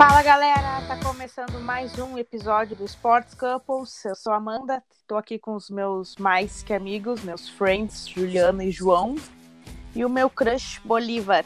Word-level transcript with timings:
Fala 0.00 0.22
galera, 0.22 0.80
tá 0.88 0.96
começando 1.04 1.60
mais 1.60 1.98
um 1.98 2.16
episódio 2.16 2.74
do 2.74 2.86
Sports 2.86 3.34
Couples. 3.34 4.02
Eu 4.06 4.14
sou 4.14 4.32
a 4.32 4.36
Amanda, 4.36 4.82
tô 5.06 5.14
aqui 5.14 5.38
com 5.38 5.54
os 5.54 5.68
meus 5.68 6.16
mais 6.16 6.62
que 6.62 6.72
amigos, 6.72 7.22
meus 7.22 7.50
friends, 7.50 8.08
Juliana 8.08 8.64
e 8.64 8.70
João, 8.70 9.16
e 9.94 10.02
o 10.02 10.08
meu 10.08 10.30
crush 10.30 10.80
Bolívar. 10.86 11.44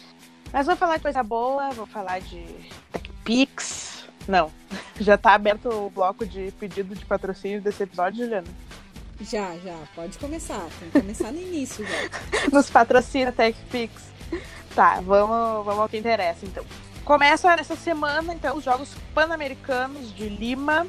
Mas 0.53 0.67
vou 0.67 0.77
falar 0.77 0.99
de 0.99 1.03
coisa 1.03 1.21
boa, 1.25 1.71
vou 1.71 1.85
falar 1.85 2.21
de 2.21 2.47
TechPix. 2.93 4.05
Não, 4.29 4.53
já 5.01 5.19
tá 5.19 5.35
aberto 5.35 5.69
o 5.69 5.91
bloco 5.91 6.25
de 6.25 6.53
pedido 6.53 6.95
de 6.95 7.05
patrocínio 7.05 7.61
desse 7.61 7.83
episódio, 7.83 8.23
Juliana? 8.23 8.47
Já, 9.21 9.57
já, 9.65 9.77
pode 9.97 10.17
começar. 10.17 10.65
Tem 10.79 10.91
que 10.91 11.01
começar 11.01 11.33
no 11.33 11.41
início 11.41 11.85
já. 11.85 12.47
Nos 12.55 12.71
patrocina 12.71 13.33
TechPix. 13.33 14.13
Tá, 14.77 15.01
vamos, 15.01 15.65
vamos 15.65 15.81
ao 15.81 15.89
que 15.89 15.97
interessa 15.97 16.47
então. 16.47 16.65
Começa 17.05 17.55
nessa 17.55 17.77
semana, 17.77 18.33
então, 18.33 18.57
os 18.57 18.65
Jogos 18.65 18.95
Pan-Americanos 19.15 20.11
de 20.15 20.27
Lima. 20.27 20.87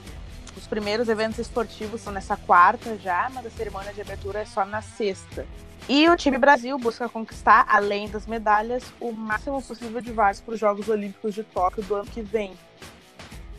Os 0.55 0.65
primeiros 0.65 1.09
eventos 1.09 1.39
esportivos 1.39 1.99
são 1.99 2.13
nessa 2.13 2.37
quarta 2.37 2.97
já, 2.97 3.29
mas 3.33 3.45
a 3.45 3.49
cerimônia 3.49 3.91
de 3.91 3.99
abertura 3.99 4.39
é 4.39 4.45
só 4.45 4.63
na 4.63 4.81
sexta. 4.81 5.45
E 5.89 6.07
o 6.09 6.15
time 6.15 6.37
Brasil 6.37 6.77
busca 6.77 7.09
conquistar, 7.09 7.65
além 7.67 8.07
das 8.07 8.25
medalhas, 8.25 8.85
o 9.01 9.11
máximo 9.11 9.61
possível 9.61 9.99
de 9.99 10.13
vagas 10.13 10.39
para 10.39 10.53
os 10.53 10.59
Jogos 10.59 10.87
Olímpicos 10.87 11.35
de 11.35 11.43
Tóquio 11.43 11.83
do 11.83 11.95
ano 11.95 12.05
que 12.05 12.21
vem. 12.21 12.53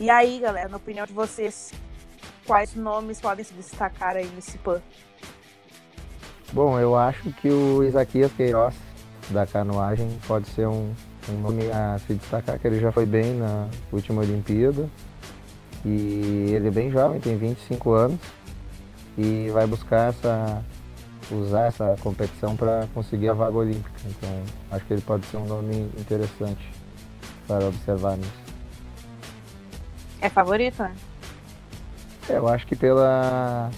E 0.00 0.08
aí, 0.08 0.40
galera, 0.40 0.70
na 0.70 0.78
opinião 0.78 1.04
de 1.04 1.12
vocês, 1.12 1.74
quais 2.46 2.74
nomes 2.74 3.20
podem 3.20 3.44
se 3.44 3.52
destacar 3.52 4.16
aí 4.16 4.26
nesse 4.34 4.56
PAN? 4.56 4.80
Bom, 6.54 6.80
eu 6.80 6.96
acho 6.96 7.30
que 7.34 7.50
o 7.50 7.84
Isaquias 7.84 8.32
Queiroz, 8.32 8.74
da 9.28 9.46
canoagem, 9.46 10.18
pode 10.26 10.48
ser 10.48 10.66
um, 10.66 10.94
um 11.28 11.40
nome 11.40 11.70
a 11.70 11.98
se 12.06 12.14
destacar, 12.14 12.58
que 12.58 12.66
ele 12.66 12.80
já 12.80 12.92
foi 12.92 13.06
bem 13.06 13.34
na 13.34 13.68
última 13.92 14.22
Olimpíada. 14.22 14.88
E 15.84 16.52
ele 16.52 16.68
é 16.68 16.70
bem 16.70 16.90
jovem, 16.90 17.20
tem 17.20 17.36
25 17.36 17.92
anos, 17.92 18.20
e 19.16 19.48
vai 19.50 19.66
buscar 19.66 20.08
essa 20.08 20.64
usar 21.30 21.66
essa 21.66 21.96
competição 22.00 22.56
para 22.56 22.86
conseguir 22.94 23.28
a 23.28 23.34
vaga 23.34 23.56
olímpica. 23.56 24.00
Então, 24.04 24.42
acho 24.70 24.84
que 24.84 24.94
ele 24.94 25.02
pode 25.02 25.26
ser 25.26 25.38
um 25.38 25.46
nome 25.46 25.90
interessante 25.98 26.72
para 27.46 27.66
observar 27.66 28.16
nisso. 28.16 28.46
É 30.20 30.28
favorito, 30.28 30.82
né? 30.82 30.94
É, 32.28 32.36
eu 32.38 32.48
acho 32.48 32.66
que 32.66 32.74
pela, 32.74 33.70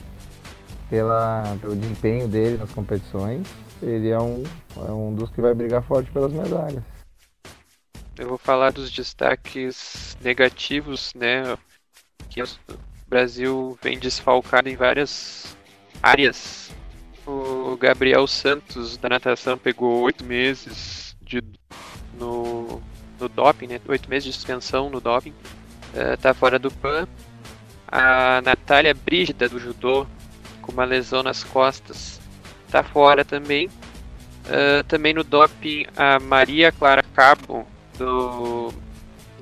pela, 0.89 1.57
pelo 1.61 1.77
desempenho 1.77 2.29
dele 2.29 2.57
nas 2.57 2.71
competições, 2.71 3.47
ele 3.83 4.09
é 4.09 4.19
um, 4.19 4.43
é 4.77 4.91
um 4.91 5.15
dos 5.15 5.31
que 5.31 5.41
vai 5.41 5.55
brigar 5.55 5.83
forte 5.83 6.11
pelas 6.11 6.33
medalhas. 6.33 6.98
Eu 8.19 8.27
vou 8.27 8.39
falar 8.39 8.73
dos 8.73 8.91
destaques 8.91 10.19
negativos, 10.21 11.15
né? 11.15 11.57
Que 12.29 12.43
o 12.43 12.49
Brasil 13.07 13.79
vem 13.81 13.97
desfalcado 13.97 14.69
em 14.69 14.75
várias 14.75 15.57
áreas. 16.03 16.73
O 17.25 17.77
Gabriel 17.77 18.27
Santos 18.27 18.97
da 18.97 19.09
natação 19.09 19.57
pegou 19.57 20.01
oito 20.01 20.25
meses 20.25 21.17
de, 21.23 21.41
no, 22.19 22.83
no 23.21 23.29
doping, 23.29 23.69
né? 23.69 23.81
Oito 23.87 24.11
meses 24.11 24.25
de 24.25 24.33
suspensão 24.33 24.91
no 24.91 25.01
doping. 25.01 25.35
Uh, 25.95 26.17
tá 26.21 26.35
fora 26.35 26.59
do 26.59 26.73
PAN. 26.73 27.07
A 27.87 28.43
Natália 28.43 28.95
Brígida 28.95 29.49
do 29.49 29.61
judô 29.61 30.09
com 30.61 30.73
uma 30.73 30.85
lesão 30.85 31.23
nas 31.23 31.45
costas 31.45 32.21
tá 32.69 32.83
fora 32.83 33.25
também. 33.25 33.69
Uh, 33.69 34.83
também 34.89 35.15
no 35.15 35.23
doping 35.23 35.87
a 35.97 36.19
Maria 36.19 36.73
Clara 36.73 37.05
Cabo 37.15 37.65
do 37.99 38.73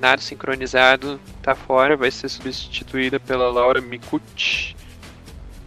nado 0.00 0.21
sincronizado 0.21 1.21
tá 1.43 1.55
fora, 1.55 1.97
vai 1.97 2.11
ser 2.11 2.28
substituída 2.28 3.21
pela 3.21 3.50
Laura 3.50 3.81
Mikuchi. 3.81 4.77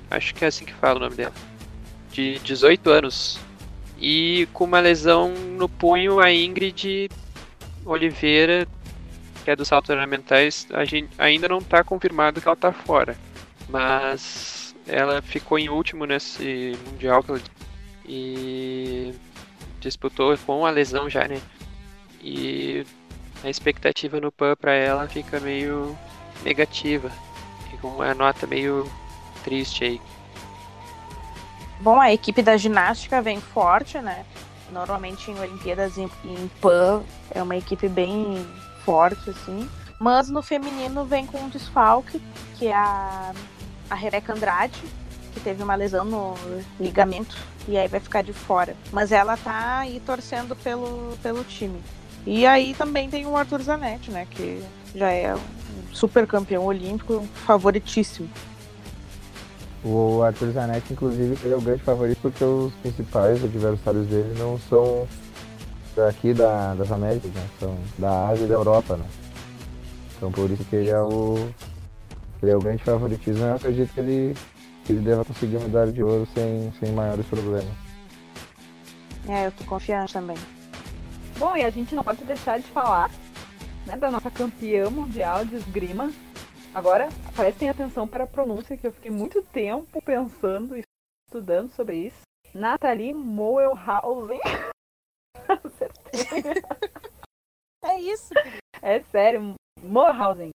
Acho 0.09 0.33
que 0.33 0.43
é 0.43 0.47
assim 0.47 0.65
que 0.65 0.73
fala 0.73 0.97
o 0.97 0.99
nome 0.99 1.15
dela. 1.15 1.33
De 2.11 2.39
18 2.39 2.89
anos. 2.89 3.39
E 3.97 4.47
com 4.53 4.63
uma 4.63 4.79
lesão 4.79 5.33
no 5.33 5.67
punho, 5.69 6.19
a 6.19 6.31
Ingrid 6.31 7.09
Oliveira, 7.85 8.67
que 9.43 9.51
é 9.51 9.55
dos 9.55 9.67
saltos 9.67 9.89
ornamentais, 9.89 10.67
a 10.71 10.85
gente 10.85 11.09
ainda 11.17 11.47
não 11.47 11.59
está 11.59 11.83
confirmado 11.83 12.41
que 12.41 12.47
ela 12.47 12.55
está 12.55 12.71
fora. 12.71 13.15
Mas 13.67 14.75
ela 14.87 15.21
ficou 15.21 15.59
em 15.59 15.69
último 15.69 16.05
nesse 16.05 16.77
Mundial 16.87 17.23
e 18.07 19.13
disputou 19.79 20.35
com 20.39 20.65
a 20.65 20.71
lesão 20.71 21.09
já, 21.09 21.27
né? 21.27 21.39
E 22.21 22.85
a 23.43 23.49
expectativa 23.49 24.19
no 24.19 24.31
PAN 24.31 24.55
para 24.55 24.73
ela 24.73 25.07
fica 25.07 25.39
meio 25.39 25.97
negativa. 26.43 27.11
Fica 27.69 27.87
uma 27.87 28.13
nota 28.13 28.45
meio 28.45 28.89
triste 29.43 29.83
aí. 29.83 30.01
Bom, 31.79 31.99
a 31.99 32.11
equipe 32.11 32.41
da 32.41 32.57
ginástica 32.57 33.21
vem 33.21 33.39
forte, 33.39 33.99
né? 33.99 34.25
Normalmente 34.71 35.31
em 35.31 35.39
Olimpíadas 35.39 35.97
em, 35.97 36.09
em 36.25 36.51
PAN 36.61 37.03
é 37.31 37.41
uma 37.41 37.55
equipe 37.55 37.87
bem 37.87 38.45
forte, 38.83 39.29
assim. 39.29 39.69
Mas 39.99 40.29
no 40.29 40.41
feminino 40.41 41.05
vem 41.05 41.25
com 41.25 41.37
um 41.39 41.49
desfalque, 41.49 42.21
que 42.57 42.67
é 42.67 42.75
a, 42.75 43.33
a 43.89 43.95
Rebeca 43.95 44.33
Andrade, 44.33 44.81
que 45.33 45.39
teve 45.39 45.63
uma 45.63 45.75
lesão 45.75 46.05
no 46.05 46.35
ligamento 46.79 47.37
e 47.67 47.77
aí 47.77 47.87
vai 47.87 47.99
ficar 47.99 48.23
de 48.23 48.33
fora. 48.33 48.75
Mas 48.91 49.11
ela 49.11 49.37
tá 49.37 49.79
aí 49.79 50.01
torcendo 50.05 50.55
pelo, 50.55 51.17
pelo 51.21 51.43
time. 51.43 51.81
E 52.31 52.45
aí 52.45 52.75
também 52.75 53.09
tem 53.09 53.25
o 53.25 53.35
Arthur 53.35 53.59
Zanetti, 53.63 54.11
né? 54.11 54.27
Que 54.29 54.63
já 54.93 55.09
é 55.09 55.33
um 55.33 55.39
super 55.91 56.27
campeão 56.27 56.63
olímpico, 56.63 57.27
favoritíssimo. 57.33 58.29
O 59.83 60.21
Arthur 60.21 60.51
Zanetti, 60.51 60.93
inclusive, 60.93 61.39
ele 61.43 61.55
é 61.55 61.57
o 61.57 61.61
grande 61.61 61.81
favorito 61.81 62.19
porque 62.21 62.43
os 62.43 62.71
principais 62.83 63.43
adversários 63.43 64.05
dele 64.05 64.31
não 64.37 64.59
são 64.59 65.07
daqui 65.95 66.31
da, 66.31 66.75
das 66.75 66.91
Américas, 66.91 67.31
né? 67.31 67.47
São 67.59 67.75
da 67.97 68.27
Ásia 68.27 68.45
e 68.45 68.47
da 68.47 68.53
Europa, 68.53 68.95
né? 68.95 69.05
Então 70.15 70.31
por 70.31 70.51
isso 70.51 70.63
que 70.65 70.75
ele 70.75 70.91
é 70.91 71.01
o. 71.01 71.49
Ele 72.43 72.51
é 72.51 72.55
o 72.55 72.59
grande 72.59 72.83
favoritismo. 72.83 73.43
Eu 73.43 73.55
acredito 73.55 73.91
que 73.91 73.99
ele, 74.01 74.35
que 74.85 74.93
ele 74.93 75.01
deva 75.01 75.25
conseguir 75.25 75.55
uma 75.55 75.65
medalha 75.65 75.91
de 75.91 76.03
ouro 76.03 76.27
sem, 76.35 76.71
sem 76.79 76.91
maiores 76.91 77.25
problemas. 77.25 77.73
É, 79.27 79.47
eu 79.47 79.51
tô 79.51 79.63
confiante 79.63 80.13
também. 80.13 80.37
Bom, 81.39 81.55
e 81.55 81.63
a 81.63 81.69
gente 81.69 81.95
não 81.95 82.03
pode 82.03 82.21
deixar 82.25 82.59
de 82.59 82.67
falar 82.67 83.09
né, 83.87 83.95
da 83.95 84.11
nossa 84.11 84.29
campeã 84.29 84.89
mundial 84.89 85.45
de 85.45 85.55
esgrima. 85.55 86.11
Agora, 86.73 87.07
prestem 87.33 87.69
atenção 87.69 88.05
para 88.05 88.25
a 88.25 88.27
pronúncia, 88.27 88.75
que 88.75 88.85
eu 88.85 88.91
fiquei 88.91 89.09
muito 89.09 89.41
tempo 89.41 90.01
pensando 90.01 90.75
e 90.75 90.83
estudando 91.25 91.71
sobre 91.71 92.07
isso. 92.07 92.17
Nathalie 92.53 93.13
Moelhausen. 93.13 94.41
é 97.85 98.01
isso. 98.01 98.33
É 98.81 98.99
sério, 99.03 99.55
Moelhausen. 99.81 100.49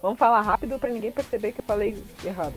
Vamos 0.00 0.20
falar 0.20 0.42
rápido 0.42 0.78
para 0.78 0.90
ninguém 0.90 1.10
perceber 1.10 1.50
que 1.50 1.60
eu 1.60 1.64
falei 1.64 2.00
errado. 2.24 2.54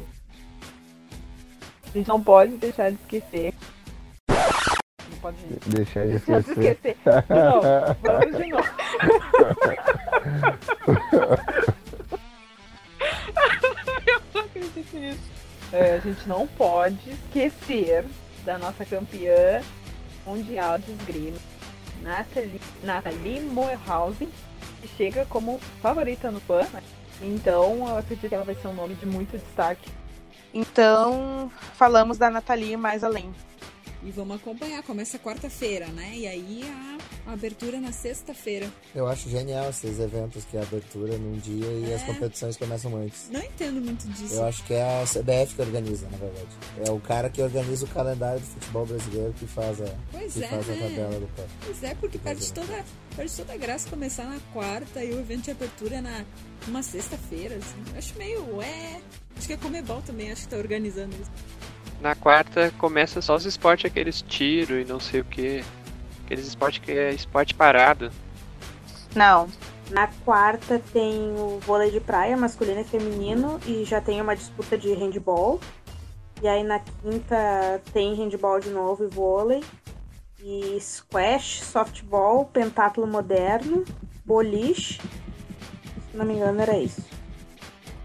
A 1.83 1.89
gente 1.89 2.07
não 2.07 2.23
pode 2.23 2.57
deixar 2.57 2.91
de 2.91 3.01
esquecer 3.01 3.55
pode 5.21 5.37
Deixar 5.67 6.05
de 6.07 6.15
esquecer. 6.15 6.51
esquecer. 6.51 6.95
De 6.95 7.33
novo, 7.33 7.61
vamos 8.01 8.37
de 8.37 8.47
novo. 8.49 8.69
Eu 14.07 14.21
não 14.33 14.41
acredito 14.41 14.97
nisso. 14.97 15.19
É, 15.73 15.95
a 15.95 15.99
gente 15.99 16.27
não 16.27 16.47
pode 16.47 17.09
esquecer 17.09 18.05
da 18.43 18.57
nossa 18.57 18.85
campeã 18.85 19.61
mundial 20.25 20.77
de 20.77 20.91
esgrima, 20.91 21.37
Nathalie, 22.01 22.61
Nathalie 22.83 23.39
Moerhausen, 23.41 24.29
que 24.81 24.87
chega 24.95 25.25
como 25.25 25.59
favorita 25.81 26.31
no 26.31 26.39
PAN. 26.41 26.65
Né? 26.73 26.81
Então, 27.21 27.87
eu 27.87 27.97
acredito 27.97 28.29
que 28.29 28.35
ela 28.35 28.43
vai 28.43 28.55
ser 28.55 28.67
um 28.67 28.73
nome 28.73 28.95
de 28.95 29.05
muito 29.05 29.37
destaque. 29.37 29.89
Então, 30.53 31.51
falamos 31.73 32.17
da 32.17 32.29
Nathalie 32.29 32.77
mais 32.77 33.03
além. 33.03 33.33
E 34.05 34.11
vamos 34.11 34.35
acompanhar, 34.35 34.83
começa 34.83 35.17
quarta-feira, 35.17 35.87
né? 35.87 36.11
E 36.15 36.27
aí 36.27 36.61
a, 37.25 37.33
abertura 37.33 37.81
na 37.81 37.91
sexta-feira. 37.91 38.71
Eu 38.93 39.07
acho 39.07 39.27
genial 39.27 39.67
esses 39.71 39.99
eventos 39.99 40.45
que 40.45 40.57
é 40.57 40.59
a 40.59 40.63
abertura 40.63 41.17
num 41.17 41.39
dia 41.39 41.65
e 41.65 41.91
é. 41.91 41.95
as 41.95 42.03
competições 42.03 42.55
começam 42.55 42.95
antes. 42.95 43.29
Não 43.31 43.41
entendo 43.41 43.81
muito 43.81 44.07
disso. 44.09 44.35
Eu 44.35 44.45
acho 44.45 44.63
que 44.63 44.75
é 44.75 45.01
a 45.01 45.05
CBF 45.05 45.55
que 45.55 45.61
organiza, 45.63 46.07
na 46.11 46.17
verdade. 46.17 46.47
É 46.85 46.91
o 46.91 46.99
cara 46.99 47.31
que 47.31 47.41
organiza 47.41 47.85
o 47.85 47.87
calendário 47.87 48.39
do 48.39 48.45
futebol 48.45 48.85
brasileiro 48.85 49.33
que 49.33 49.47
faz 49.47 49.81
a, 49.81 49.95
pois 50.11 50.33
que 50.33 50.43
é, 50.43 50.47
faz 50.49 50.67
né? 50.67 50.75
a 50.75 50.81
tabela 50.83 51.19
do 51.19 51.27
campo. 51.35 51.49
Pois 51.65 51.83
é, 51.83 51.95
porque 51.95 52.19
perde 52.19 52.53
toda, 52.53 52.85
perde 53.15 53.35
toda 53.35 53.53
a 53.53 53.57
graça 53.57 53.89
começar 53.89 54.25
na 54.25 54.39
quarta 54.53 55.03
e 55.03 55.15
o 55.15 55.19
evento 55.19 55.45
de 55.45 55.51
abertura 55.51 55.99
na 55.99 56.23
uma 56.67 56.83
sexta-feira. 56.83 57.55
Assim. 57.55 57.91
Eu 57.91 57.97
acho 57.97 58.17
meio. 58.19 58.61
É. 58.61 59.01
Acho 59.35 59.47
que 59.47 59.53
a 59.53 59.57
Comebol 59.57 60.01
também 60.03 60.31
acho 60.31 60.43
que 60.43 60.49
tá 60.49 60.57
organizando 60.57 61.13
isso 61.15 61.31
na 62.05 62.13
quarta 62.13 62.71
começa 62.77 63.19
só 63.19 63.35
os 63.35 63.45
esportes, 63.45 63.89
aqueles 63.89 64.21
tiro 64.21 64.79
e 64.79 64.85
não 64.85 64.99
sei 64.99 65.21
o 65.21 65.25
que. 65.25 65.65
Aqueles 66.23 66.45
esportes 66.45 66.79
que 66.79 66.91
é 66.91 67.11
esporte 67.11 67.55
parado. 67.55 68.11
Não. 69.15 69.49
Na 69.89 70.07
quarta 70.23 70.79
tem 70.93 71.33
o 71.35 71.59
vôlei 71.65 71.89
de 71.89 71.99
praia, 71.99 72.37
masculino 72.37 72.81
e 72.81 72.83
feminino, 72.83 73.59
e 73.65 73.83
já 73.85 73.99
tem 73.99 74.21
uma 74.21 74.35
disputa 74.35 74.77
de 74.77 74.93
handball. 74.93 75.59
E 76.43 76.47
aí 76.47 76.63
na 76.63 76.79
quinta 76.79 77.81
tem 77.91 78.13
handball 78.13 78.59
de 78.59 78.69
novo 78.69 79.03
e 79.03 79.07
vôlei. 79.07 79.63
E 80.43 80.77
squash, 80.79 81.63
softball, 81.63 82.45
pentátulo 82.45 83.07
moderno, 83.07 83.83
boliche. 84.23 85.01
Se 86.11 86.17
não 86.17 86.25
me 86.25 86.35
engano 86.35 86.61
era 86.61 86.77
isso. 86.77 87.01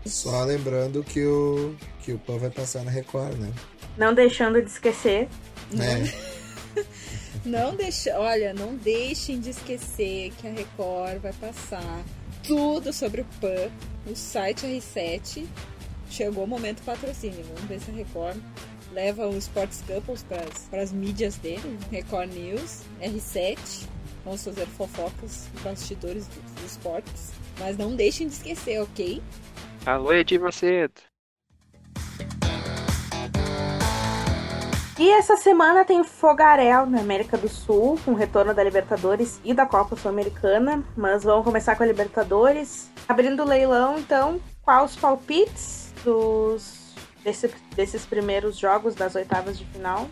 Só 0.06 0.42
lembrando 0.44 1.04
que 1.04 1.22
o, 1.26 1.74
que 2.02 2.14
o 2.14 2.18
PAN 2.18 2.38
vai 2.38 2.50
passar 2.50 2.82
na 2.82 2.90
Record, 2.90 3.36
né? 3.36 3.52
Não 3.96 4.14
deixando 4.14 4.62
de 4.62 4.68
esquecer. 4.68 5.28
É. 5.78 6.30
Não 7.44 7.74
deixa, 7.74 8.18
olha, 8.18 8.52
não 8.52 8.76
deixem 8.76 9.40
de 9.40 9.50
esquecer 9.50 10.30
que 10.38 10.46
a 10.46 10.50
Record 10.50 11.20
vai 11.20 11.32
passar 11.32 12.04
tudo 12.46 12.92
sobre 12.92 13.22
o 13.22 13.26
PAN 13.40 13.70
no 14.06 14.14
site 14.14 14.66
R7. 14.66 15.46
Chegou 16.10 16.44
o 16.44 16.46
momento 16.46 16.82
patrocínio. 16.82 17.42
Vamos 17.54 17.62
ver 17.62 17.80
se 17.80 17.90
a 17.90 17.94
Record 17.94 18.36
leva 18.92 19.26
os 19.26 19.44
Sports 19.44 19.82
Couples 19.86 20.22
para 20.68 20.82
as 20.82 20.92
mídias 20.92 21.36
dele? 21.36 21.78
Record 21.90 22.30
News, 22.32 22.82
R7. 23.00 23.86
Vamos 24.24 24.44
fazer 24.44 24.66
fofocas, 24.66 25.48
bastidores 25.62 26.26
dos 26.26 26.52
do 26.52 26.66
esportes. 26.66 27.32
Mas 27.58 27.78
não 27.78 27.96
deixem 27.96 28.28
de 28.28 28.34
esquecer, 28.34 28.82
ok? 28.82 29.22
Alô, 29.86 30.12
Edir 30.12 30.40
Macedo. 30.40 31.09
E 35.00 35.08
essa 35.08 35.34
semana 35.34 35.82
tem 35.82 36.04
Fogarel 36.04 36.84
na 36.84 37.00
América 37.00 37.38
do 37.38 37.48
Sul, 37.48 37.98
com 38.04 38.12
retorno 38.12 38.52
da 38.52 38.62
Libertadores 38.62 39.40
e 39.42 39.54
da 39.54 39.64
Copa 39.64 39.96
Sul-Americana. 39.96 40.84
Mas 40.94 41.24
vamos 41.24 41.42
começar 41.42 41.74
com 41.74 41.82
a 41.82 41.86
Libertadores. 41.86 42.90
Abrindo 43.08 43.42
o 43.42 43.46
leilão, 43.46 43.98
então, 43.98 44.38
quais 44.60 44.90
os 44.90 44.96
palpites 44.98 45.94
dos, 46.04 46.94
desse, 47.24 47.50
desses 47.74 48.04
primeiros 48.04 48.58
jogos 48.58 48.94
das 48.94 49.14
oitavas 49.14 49.58
de 49.58 49.64
final? 49.64 50.06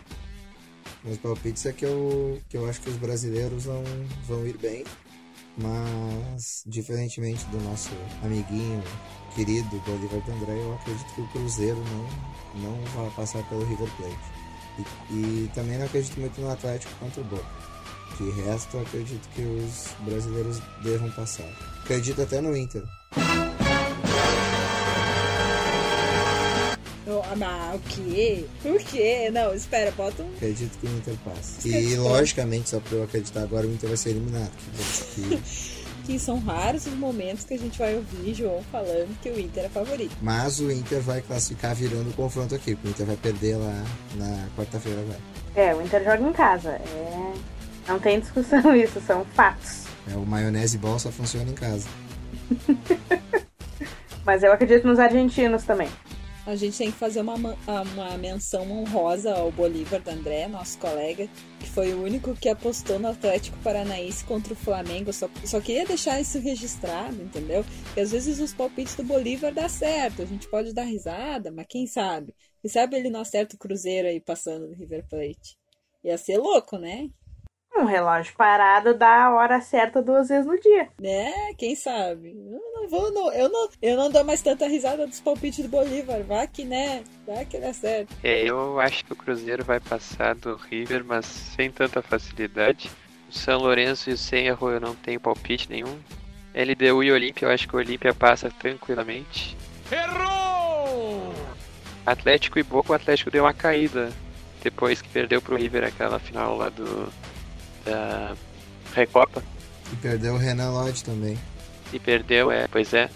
Meus 1.03 1.19
palpites 1.19 1.67
é 1.67 1.71
que 1.71 1.85
eu, 1.85 2.41
que 2.49 2.57
eu 2.57 2.67
acho 2.67 2.81
que 2.81 2.89
os 2.89 2.97
brasileiros 2.97 3.65
vão, 3.65 3.83
vão 4.23 4.47
ir 4.47 4.57
bem. 4.57 4.83
Mas, 5.55 6.63
diferentemente 6.65 7.45
do 7.45 7.61
nosso 7.61 7.91
amiguinho 8.23 8.81
querido 9.35 9.69
Bolívar 9.85 10.23
André, 10.35 10.57
eu 10.57 10.73
acredito 10.73 11.13
que 11.13 11.21
o 11.21 11.27
Cruzeiro 11.27 11.77
não, 11.77 12.71
não 12.71 12.85
vai 12.95 13.11
passar 13.11 13.43
pelo 13.49 13.63
River 13.65 13.87
Plate. 13.97 14.38
E, 14.79 15.13
e 15.13 15.51
também 15.53 15.77
não 15.77 15.85
acredito 15.85 16.19
muito 16.19 16.39
no 16.41 16.51
Atlético 16.51 16.91
contra 16.99 17.21
o 17.21 17.23
Boca. 17.25 17.45
De 18.17 18.29
resto, 18.41 18.77
eu 18.77 18.81
acredito 18.81 19.27
que 19.29 19.41
os 19.41 19.93
brasileiros 20.05 20.61
devam 20.83 21.09
passar. 21.11 21.49
Acredito 21.83 22.21
até 22.21 22.41
no 22.41 22.55
Inter. 22.55 22.83
Ah, 27.41 27.75
o 27.75 27.79
quê? 27.79 28.45
O 28.65 28.77
quê? 28.79 29.29
Não, 29.31 29.53
espera, 29.53 29.91
bota 29.91 30.23
um. 30.23 30.33
Acredito 30.35 30.77
que 30.79 30.87
o 30.87 30.89
Inter 30.89 31.15
passa. 31.23 31.67
E 31.67 31.95
logicamente, 31.95 32.69
só 32.69 32.79
pra 32.79 32.97
eu 32.97 33.03
acreditar 33.03 33.43
agora, 33.43 33.67
o 33.67 33.71
Inter 33.71 33.87
vai 33.87 33.97
ser 33.97 34.09
eliminado. 34.09 34.51
Que, 35.13 35.78
que 36.09 36.17
são 36.17 36.39
raros 36.39 36.87
os 36.87 36.93
momentos 36.95 37.43
que 37.43 37.53
a 37.53 37.57
gente 37.57 37.77
vai 37.77 37.93
ouvir 37.93 38.33
João 38.33 38.63
falando 38.71 39.15
que 39.21 39.29
o 39.29 39.39
Inter 39.39 39.65
é 39.65 39.69
favorito. 39.69 40.15
Mas 40.19 40.59
o 40.59 40.71
Inter 40.71 41.01
vai 41.01 41.21
classificar 41.21 41.75
virando 41.75 42.09
o 42.09 42.13
confronto 42.13 42.55
aqui, 42.55 42.73
porque 42.73 42.87
o 42.87 42.89
Inter 42.89 43.05
vai 43.05 43.15
perder 43.15 43.57
lá 43.57 43.85
na 44.15 44.47
quarta-feira 44.57 45.01
agora. 45.01 45.19
É, 45.53 45.75
o 45.75 45.79
Inter 45.83 46.03
joga 46.03 46.27
em 46.27 46.33
casa. 46.33 46.69
É... 46.71 47.33
Não 47.87 47.99
tem 47.99 48.19
discussão 48.19 48.59
isso, 48.75 48.99
são 49.05 49.23
fatos. 49.35 49.83
É, 50.11 50.15
o 50.15 50.25
maionese 50.25 50.79
ball 50.79 50.97
só 50.97 51.11
funciona 51.11 51.51
em 51.51 51.53
casa. 51.53 51.87
Mas 54.25 54.41
eu 54.41 54.51
acredito 54.51 54.87
nos 54.87 54.97
argentinos 54.97 55.61
também. 55.63 55.89
A 56.49 56.55
gente 56.55 56.79
tem 56.79 56.91
que 56.91 56.97
fazer 56.97 57.21
uma, 57.21 57.35
uma 57.35 58.17
menção 58.17 58.71
honrosa 58.71 59.35
ao 59.35 59.51
Bolívar 59.51 60.01
do 60.01 60.09
André, 60.09 60.47
nosso 60.47 60.79
colega, 60.79 61.29
que 61.59 61.69
foi 61.69 61.93
o 61.93 62.01
único 62.01 62.33
que 62.33 62.49
apostou 62.49 62.97
no 62.97 63.07
Atlético 63.07 63.55
Paranaense 63.59 64.25
contra 64.25 64.53
o 64.53 64.55
Flamengo. 64.55 65.13
Só, 65.13 65.29
só 65.45 65.61
queria 65.61 65.85
deixar 65.85 66.19
isso 66.19 66.39
registrado, 66.39 67.21
entendeu? 67.21 67.63
Porque 67.83 67.99
às 67.99 68.11
vezes 68.11 68.39
os 68.39 68.51
palpites 68.51 68.95
do 68.95 69.03
Bolívar 69.03 69.53
dá 69.53 69.69
certo, 69.69 70.23
a 70.23 70.25
gente 70.25 70.47
pode 70.49 70.73
dar 70.73 70.85
risada, 70.85 71.51
mas 71.51 71.67
quem 71.69 71.85
sabe? 71.85 72.33
Quem 72.63 72.71
sabe 72.71 72.97
ele 72.97 73.11
não 73.11 73.21
acerta 73.21 73.55
o 73.55 73.59
Cruzeiro 73.59 74.07
aí 74.07 74.19
passando 74.19 74.67
no 74.69 74.73
River 74.73 75.05
Plate. 75.07 75.55
Ia 76.03 76.17
ser 76.17 76.39
louco, 76.39 76.79
né? 76.79 77.11
Um 77.75 77.85
relógio 77.85 78.33
parado 78.35 78.93
dá 78.93 79.25
a 79.25 79.35
hora 79.35 79.61
certa 79.61 80.01
duas 80.01 80.27
vezes 80.29 80.45
no 80.45 80.59
dia. 80.59 80.89
Né? 80.99 81.53
Quem 81.57 81.75
sabe? 81.75 82.29
Eu 82.29 82.61
não 82.73 82.89
vou, 82.89 83.11
não, 83.11 83.31
eu 83.31 83.49
não, 83.49 83.69
eu 83.81 83.97
não 83.97 84.09
dou 84.09 84.23
mais 84.23 84.41
tanta 84.41 84.67
risada 84.67 85.05
dos 85.05 85.19
palpites 85.19 85.63
do 85.63 85.69
Bolívar. 85.69 86.21
Vai 86.23 86.47
que, 86.47 86.65
né? 86.65 87.03
Vai 87.25 87.45
que 87.45 87.57
dá 87.57 87.71
certo. 87.73 88.13
É, 88.23 88.43
eu 88.43 88.79
acho 88.79 89.05
que 89.05 89.13
o 89.13 89.15
Cruzeiro 89.15 89.63
vai 89.63 89.79
passar 89.79 90.35
do 90.35 90.55
River, 90.55 91.03
mas 91.05 91.25
sem 91.25 91.71
tanta 91.71 92.01
facilidade. 92.01 92.89
O 93.29 93.33
São 93.33 93.59
Lourenço 93.59 94.09
e 94.09 94.13
o 94.13 94.17
Senhor 94.17 94.57
eu 94.61 94.79
não 94.79 94.95
tenho 94.95 95.19
palpite 95.19 95.69
nenhum. 95.69 95.99
LDU 96.53 97.03
e 97.03 97.11
Olímpia, 97.11 97.45
eu 97.45 97.51
acho 97.51 97.67
que 97.67 97.75
o 97.75 97.79
Olímpia 97.79 98.13
passa 98.13 98.49
tranquilamente. 98.49 99.55
Errou! 99.91 101.33
Atlético 102.05 102.57
e 102.57 102.63
Boca, 102.63 102.91
o 102.91 102.95
Atlético 102.95 103.29
deu 103.29 103.43
uma 103.43 103.53
caída 103.53 104.11
depois 104.63 105.01
que 105.01 105.09
perdeu 105.09 105.41
pro 105.41 105.55
River 105.55 105.83
aquela 105.83 106.19
final 106.19 106.57
lá 106.57 106.69
do 106.69 107.11
da 107.89 108.35
Recopa. 108.93 109.43
E 109.91 109.95
perdeu 109.95 110.35
o 110.35 110.37
Renan 110.37 110.71
Lodge 110.71 111.03
também. 111.03 111.37
E 111.91 111.99
perdeu, 111.99 112.51
é, 112.51 112.67
pois 112.67 112.93
é. 112.93 113.09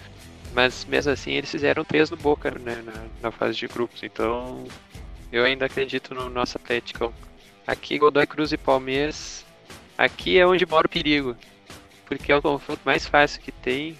Mas 0.53 0.85
mesmo 0.85 1.11
assim 1.11 1.31
eles 1.31 1.49
fizeram 1.49 1.83
três 1.83 2.09
no 2.09 2.17
Boca, 2.17 2.51
né, 2.51 2.81
na, 2.85 2.93
na 3.21 3.31
fase 3.31 3.57
de 3.57 3.67
grupos. 3.67 4.01
Então 4.03 4.65
eu 5.31 5.43
ainda 5.43 5.65
acredito 5.65 6.13
no 6.13 6.29
nosso 6.29 6.57
Atlético. 6.57 7.13
Aqui 7.65 7.97
Godoy 7.97 8.25
Cruz 8.27 8.51
e 8.51 8.57
Palmeiras. 8.57 9.45
Aqui 9.97 10.37
é 10.37 10.45
onde 10.45 10.65
mora 10.65 10.87
o 10.87 10.89
perigo. 10.89 11.35
Porque 12.05 12.31
é 12.31 12.35
o 12.35 12.41
confronto 12.41 12.81
mais 12.85 13.05
fácil 13.05 13.41
que 13.41 13.51
tem. 13.51 13.97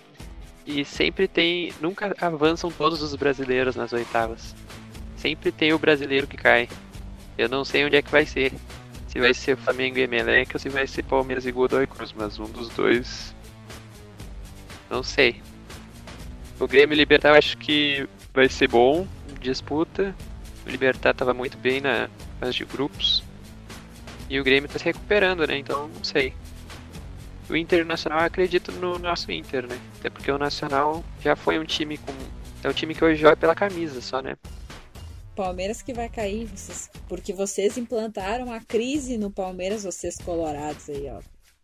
E 0.66 0.84
sempre 0.86 1.28
tem. 1.28 1.74
Nunca 1.82 2.16
avançam 2.20 2.72
todos 2.72 3.02
os 3.02 3.16
brasileiros 3.16 3.76
nas 3.76 3.94
oitavas. 3.94 4.56
Sempre 5.18 5.52
tem 5.52 5.74
o 5.74 5.80
brasileiro 5.80 6.28
que 6.28 6.38
cai. 6.38 6.68
Eu 7.38 7.50
não 7.50 7.66
sei 7.66 7.86
onde 7.86 7.96
é 7.96 8.02
que 8.02 8.12
vai 8.12 8.26
ser 8.26 8.54
se 9.14 9.20
vai 9.20 9.32
ser 9.32 9.56
Flamengo 9.56 10.00
e 10.00 10.02
Emelec 10.02 10.56
ou 10.56 10.60
se 10.60 10.70
vai 10.70 10.88
ser 10.88 11.04
Palmeiras 11.04 11.46
e 11.46 11.52
Godoy 11.52 11.86
Cruz, 11.86 12.12
mas 12.14 12.40
um 12.40 12.46
dos 12.46 12.70
dois. 12.70 13.36
Não 14.90 15.04
sei. 15.04 15.40
O 16.60 16.68
Grêmio 16.68 16.98
Libertar 16.98 17.38
acho 17.38 17.56
que 17.60 18.10
vai 18.34 18.50
ser 18.50 18.68
bom, 18.68 19.08
disputa. 19.40 20.16
O 20.66 20.70
Libertar 20.70 21.12
estava 21.12 21.32
muito 21.32 21.60
bem 21.60 21.80
na 21.80 22.10
fase 22.40 22.58
de 22.58 22.66
grupos. 22.66 23.24
E 24.28 24.40
o 24.40 24.44
Grêmio 24.44 24.66
está 24.66 24.80
se 24.80 24.86
recuperando, 24.86 25.46
né? 25.46 25.60
Então 25.60 25.88
não 25.90 26.04
sei. 26.04 26.34
O 27.48 27.56
Internacional 27.56 28.22
eu 28.22 28.26
acredito 28.26 28.72
no 28.72 28.98
nosso 28.98 29.32
Inter, 29.32 29.68
né? 29.68 29.78
Até 30.00 30.10
porque 30.10 30.32
o 30.32 30.40
Nacional 30.40 31.06
já 31.22 31.36
foi 31.36 31.60
um 31.60 31.66
time 31.66 32.00
com. 32.00 32.14
É 32.64 32.68
um 32.68 32.74
time 32.74 32.96
que 32.96 33.06
hoje 33.06 33.22
joga 33.22 33.36
pela 33.36 33.54
camisa 33.54 34.02
só, 34.02 34.24
né? 34.24 34.36
Palmeiras 35.36 35.82
que 35.82 35.94
vai 35.94 36.10
cair, 36.10 36.48
vocês, 36.48 36.90
porque 37.08 37.34
vocês 37.34 37.78
implantaram 37.78 38.52
a 38.52 38.60
crise 38.60 39.18
no 39.18 39.32
Palmeiras, 39.32 39.84
vocês 39.84 40.16
colorados 40.18 40.90
aí, 40.90 41.10
ó. 41.10 41.20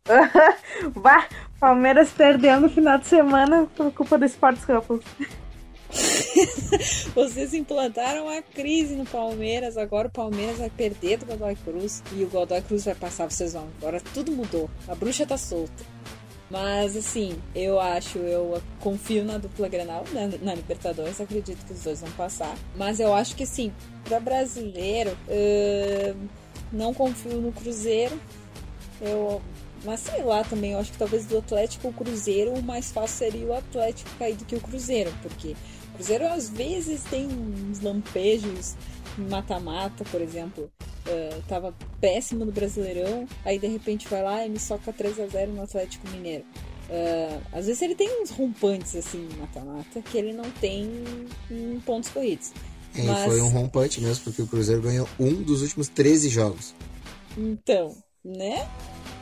bah, 1.00 1.28
Palmeiras 1.60 2.10
perdeu 2.12 2.60
no 2.60 2.70
final 2.70 2.98
de 2.98 3.08
semana 3.08 3.68
por 3.76 3.92
culpa 3.94 4.18
do 4.18 4.26
Sports 4.26 4.66
Campos. 4.66 5.04
Vocês 7.16 7.54
implantaram 7.54 8.30
a 8.30 8.42
crise 8.42 8.96
no 8.96 9.06
Palmeiras, 9.06 9.78
agora 9.78 10.08
o 10.08 10.12
Palmeiras 10.12 10.60
vai 10.60 10.70
perder 10.70 11.18
do 11.18 11.26
Godoy 11.26 11.56
Cruz 11.56 12.04
e 12.14 12.24
o 12.24 12.30
Godoy 12.30 12.62
Cruz 12.62 12.86
vai 12.86 12.96
passar, 12.96 13.30
vocês 13.30 13.54
vão. 13.54 13.68
Agora 13.80 14.00
tudo 14.14 14.32
mudou, 14.32 14.70
a 14.88 14.94
bruxa 14.94 15.26
tá 15.26 15.38
solta. 15.38 15.84
Mas 16.50 16.98
assim, 16.98 17.38
eu 17.54 17.80
acho, 17.80 18.18
eu 18.18 18.60
confio 18.80 19.24
na 19.24 19.38
dupla 19.38 19.68
Grenal, 19.68 20.04
na, 20.12 20.28
na 20.42 20.56
Libertadores, 20.56 21.22
acredito 21.22 21.64
que 21.66 21.74
os 21.74 21.84
dois 21.84 22.02
vão 22.02 22.10
passar. 22.12 22.56
Mas 22.76 23.00
eu 23.00 23.14
acho 23.14 23.36
que 23.36 23.44
assim, 23.44 23.72
para 24.04 24.20
brasileiro, 24.20 25.12
uh, 25.12 26.28
não 26.72 26.94
confio 26.94 27.40
no 27.40 27.52
Cruzeiro. 27.52 28.20
Eu, 29.00 29.40
mas 29.86 30.00
sei 30.02 30.24
lá 30.24 30.44
também, 30.44 30.72
eu 30.72 30.80
acho 30.80 30.92
que 30.92 30.98
talvez 30.98 31.26
do 31.26 31.38
Atlético 31.38 31.90
o 31.90 31.94
Cruzeiro, 31.94 32.54
o 32.54 32.64
mais 32.64 32.92
fácil 32.92 33.18
seria 33.18 33.46
o 33.46 33.54
Atlético 33.54 34.10
cair 34.18 34.36
do 34.36 34.44
que 34.44 34.56
o 34.56 34.60
Cruzeiro, 34.60 35.14
porque 35.22 35.56
o 35.92 35.96
Cruzeiro 35.96 36.28
às 36.28 36.50
vezes 36.50 37.04
tem 37.04 37.28
uns 37.28 37.80
lampejos 37.80 38.76
mata-mata, 39.20 40.04
por 40.06 40.22
exemplo, 40.22 40.72
uh, 41.08 41.42
tava 41.48 41.74
péssimo 42.00 42.46
no 42.46 42.52
Brasileirão, 42.52 43.28
aí 43.44 43.60
de 43.60 43.68
repente 43.68 44.08
vai 44.08 44.24
lá 44.24 44.46
e 44.46 44.50
me 44.50 44.60
soca 44.60 44.94
3 44.94 45.20
a 45.20 45.28
0 45.28 45.52
no 45.54 45.64
Atlético 45.64 46.08
Mineiro. 46.10 46.46
Uh, 46.90 47.42
às 47.52 47.68
vezes 47.68 47.82
ele 47.82 47.94
tem 47.94 48.22
uns 48.22 48.32
rompantes 48.32 48.96
assim 48.96 49.28
mata-mata 49.38 50.02
que 50.02 50.18
ele 50.18 50.34
não 50.34 50.50
tem 50.50 50.90
em 51.52 51.80
pontos 51.86 52.10
corridos. 52.10 52.52
É, 52.96 53.04
Mas... 53.04 53.26
Foi 53.26 53.42
um 53.42 53.50
rompante 53.50 54.02
mesmo, 54.02 54.24
porque 54.24 54.42
o 54.42 54.48
Cruzeiro 54.48 54.82
ganhou 54.82 55.08
um 55.20 55.44
dos 55.44 55.62
últimos 55.62 55.88
13 55.88 56.30
jogos. 56.30 56.74
Então, 57.38 57.96
né? 58.24 58.68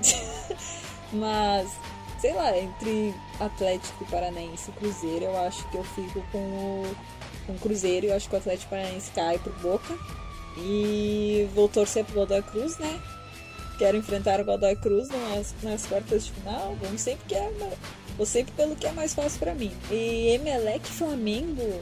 Mas 1.11 1.69
sei 2.19 2.33
lá, 2.33 2.57
entre 2.57 3.13
Atlético 3.39 4.05
Paranaense 4.05 4.69
e 4.69 4.73
Cruzeiro, 4.73 5.25
eu 5.25 5.37
acho 5.37 5.69
que 5.69 5.77
eu 5.77 5.83
fico 5.83 6.23
com 6.31 6.39
o, 6.39 6.95
com 7.47 7.53
o 7.53 7.57
Cruzeiro 7.59 8.05
eu 8.07 8.15
acho 8.15 8.29
que 8.29 8.35
o 8.35 8.37
Atlético 8.37 8.69
Paranaense 8.69 9.09
cai 9.11 9.39
pro 9.39 9.53
Boca. 9.53 9.97
E 10.59 11.47
vou 11.55 11.67
torcer 11.69 12.03
pro 12.05 12.15
Godoy 12.15 12.41
Cruz, 12.41 12.77
né? 12.77 12.99
Quero 13.77 13.95
enfrentar 13.97 14.39
o 14.41 14.45
Godoy 14.45 14.75
Cruz 14.75 15.07
nas, 15.09 15.53
nas 15.61 15.85
quartas 15.85 16.25
de 16.25 16.31
final. 16.31 16.75
Vamos 16.81 16.99
sempre 17.01 17.25
que 17.27 17.35
é, 17.35 17.51
vou 18.17 18.25
sempre 18.25 18.51
pelo 18.53 18.75
que 18.75 18.87
é 18.87 18.91
mais 18.91 19.13
fácil 19.13 19.39
para 19.39 19.53
mim. 19.53 19.71
E 19.91 20.29
Emelec 20.33 20.85
Flamengo. 20.87 21.79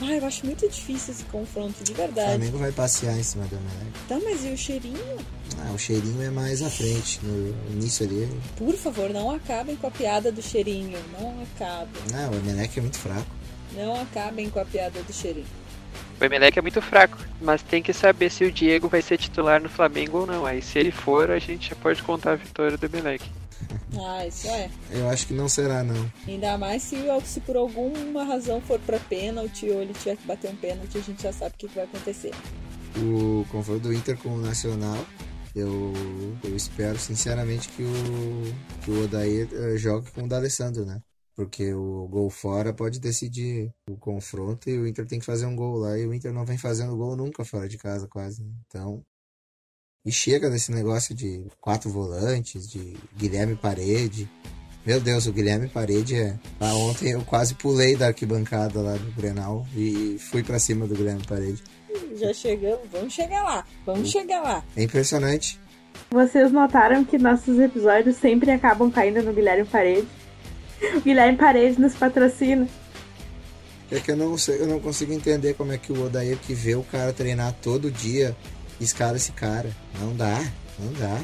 Ah, 0.00 0.12
eu 0.12 0.24
acho 0.24 0.46
muito 0.46 0.66
difícil 0.68 1.12
esse 1.12 1.24
confronto, 1.24 1.82
de 1.82 1.92
O 1.92 1.94
verdade. 1.94 2.28
Flamengo 2.30 2.58
vai 2.58 2.70
passear 2.72 3.18
em 3.18 3.22
cima 3.22 3.44
do 3.46 3.56
Emelec. 3.56 3.98
Tá, 4.08 4.18
mas 4.22 4.44
e 4.44 4.48
o 4.48 4.56
cheirinho? 4.56 5.18
Ah, 5.58 5.72
o 5.72 5.78
cheirinho 5.78 6.22
é 6.22 6.30
mais 6.30 6.62
à 6.62 6.70
frente, 6.70 7.18
no 7.22 7.54
início 7.72 8.06
ali. 8.06 8.28
Por 8.56 8.74
favor, 8.76 9.10
não 9.10 9.30
acabem 9.30 9.74
com 9.76 9.88
a 9.88 9.90
piada 9.90 10.30
do 10.30 10.40
cheirinho. 10.40 10.98
Não 11.20 11.42
acabem. 11.42 12.00
Ah, 12.14 12.30
o 12.32 12.36
Emelec 12.36 12.78
é 12.78 12.82
muito 12.82 12.96
fraco. 12.96 13.26
Não 13.72 14.00
acabem 14.00 14.48
com 14.50 14.60
a 14.60 14.64
piada 14.64 15.02
do 15.02 15.12
cheirinho. 15.12 15.46
O 16.20 16.24
Emelec 16.24 16.58
é 16.58 16.62
muito 16.62 16.82
fraco, 16.82 17.16
mas 17.40 17.62
tem 17.62 17.80
que 17.82 17.92
saber 17.92 18.30
se 18.30 18.44
o 18.44 18.50
Diego 18.50 18.88
vai 18.88 19.00
ser 19.00 19.18
titular 19.18 19.62
no 19.62 19.68
Flamengo 19.68 20.18
ou 20.18 20.26
não. 20.26 20.44
Aí 20.44 20.60
se 20.60 20.78
ele 20.78 20.90
for, 20.90 21.30
a 21.30 21.38
gente 21.38 21.70
já 21.70 21.76
pode 21.76 22.02
contar 22.02 22.32
a 22.32 22.36
vitória 22.36 22.76
do 22.76 22.86
Emelec. 22.86 23.24
Ah, 24.00 24.26
isso 24.26 24.46
é. 24.48 24.70
Eu 24.90 25.08
acho 25.08 25.26
que 25.26 25.34
não 25.34 25.48
será, 25.48 25.82
não. 25.82 26.10
Ainda 26.26 26.56
mais 26.58 26.82
se, 26.82 26.96
se 27.24 27.40
por 27.40 27.56
alguma 27.56 28.22
razão 28.22 28.60
for 28.60 28.78
pra 28.80 28.98
pênalti 28.98 29.68
ou 29.68 29.82
ele 29.82 29.94
tiver 29.94 30.16
que 30.16 30.26
bater 30.26 30.50
um 30.50 30.56
pênalti, 30.56 30.98
a 30.98 31.00
gente 31.00 31.22
já 31.22 31.32
sabe 31.32 31.54
o 31.54 31.58
que, 31.58 31.68
que 31.68 31.74
vai 31.74 31.84
acontecer. 31.84 32.32
O 32.96 33.44
confronto 33.50 33.80
do 33.80 33.92
Inter 33.92 34.16
com 34.18 34.28
o 34.28 34.38
Nacional, 34.38 35.04
eu, 35.56 35.92
eu 36.44 36.54
espero 36.54 36.98
sinceramente 36.98 37.68
que 37.70 37.82
o, 37.82 38.54
que 38.84 38.90
o 38.90 39.04
Odair 39.04 39.48
eh, 39.52 39.76
jogue 39.76 40.10
com 40.12 40.22
o 40.22 40.28
D'Alessandro, 40.28 40.84
né? 40.84 41.00
Porque 41.38 41.72
o 41.72 42.08
gol 42.08 42.28
fora 42.30 42.72
pode 42.72 42.98
decidir 42.98 43.72
o 43.88 43.96
confronto 43.96 44.68
e 44.68 44.76
o 44.76 44.88
Inter 44.88 45.06
tem 45.06 45.20
que 45.20 45.24
fazer 45.24 45.46
um 45.46 45.54
gol 45.54 45.76
lá. 45.76 45.96
E 45.96 46.04
o 46.04 46.12
Inter 46.12 46.32
não 46.32 46.44
vem 46.44 46.58
fazendo 46.58 46.96
gol 46.96 47.14
nunca 47.14 47.44
fora 47.44 47.68
de 47.68 47.78
casa, 47.78 48.08
quase. 48.08 48.42
né? 48.42 48.50
Então. 48.66 49.04
E 50.04 50.10
chega 50.10 50.50
desse 50.50 50.72
negócio 50.72 51.14
de 51.14 51.46
quatro 51.60 51.90
volantes, 51.90 52.68
de 52.68 52.96
Guilherme 53.16 53.54
Parede. 53.54 54.28
Meu 54.84 55.00
Deus, 55.00 55.26
o 55.26 55.32
Guilherme 55.32 55.68
Parede 55.68 56.16
é. 56.16 56.36
Ah, 56.58 56.74
ontem 56.74 57.12
eu 57.12 57.24
quase 57.24 57.54
pulei 57.54 57.94
da 57.94 58.08
arquibancada 58.08 58.80
lá 58.80 58.96
do 58.96 59.12
Grenal 59.12 59.64
e 59.76 60.18
fui 60.18 60.42
pra 60.42 60.58
cima 60.58 60.88
do 60.88 60.96
Guilherme 60.96 61.24
Parede. 61.24 61.62
Já 62.16 62.34
chegamos, 62.34 62.80
vamos 62.90 63.12
chegar 63.12 63.44
lá, 63.44 63.64
vamos 63.86 64.10
chegar 64.10 64.42
lá. 64.42 64.64
É 64.76 64.82
impressionante. 64.82 65.56
Vocês 66.10 66.50
notaram 66.50 67.04
que 67.04 67.16
nossos 67.16 67.60
episódios 67.60 68.16
sempre 68.16 68.50
acabam 68.50 68.90
caindo 68.90 69.22
no 69.22 69.32
Guilherme 69.32 69.66
Parede? 69.66 70.08
Guilherme 71.04 71.36
Parede 71.36 71.80
nos 71.80 71.94
patrocina. 71.94 72.68
É 73.90 74.00
que 74.00 74.10
eu 74.10 74.16
não, 74.16 74.36
sei, 74.36 74.60
eu 74.60 74.66
não 74.66 74.80
consigo 74.80 75.12
entender 75.12 75.54
como 75.54 75.72
é 75.72 75.78
que 75.78 75.92
o 75.92 76.04
Odair 76.04 76.36
que 76.38 76.52
vê 76.52 76.74
o 76.74 76.82
cara 76.82 77.12
treinar 77.12 77.54
todo 77.62 77.90
dia 77.90 78.36
escala 78.80 79.16
esse 79.16 79.32
cara. 79.32 79.70
Não 79.98 80.14
dá, 80.14 80.38
não 80.78 80.92
dá. 80.92 81.20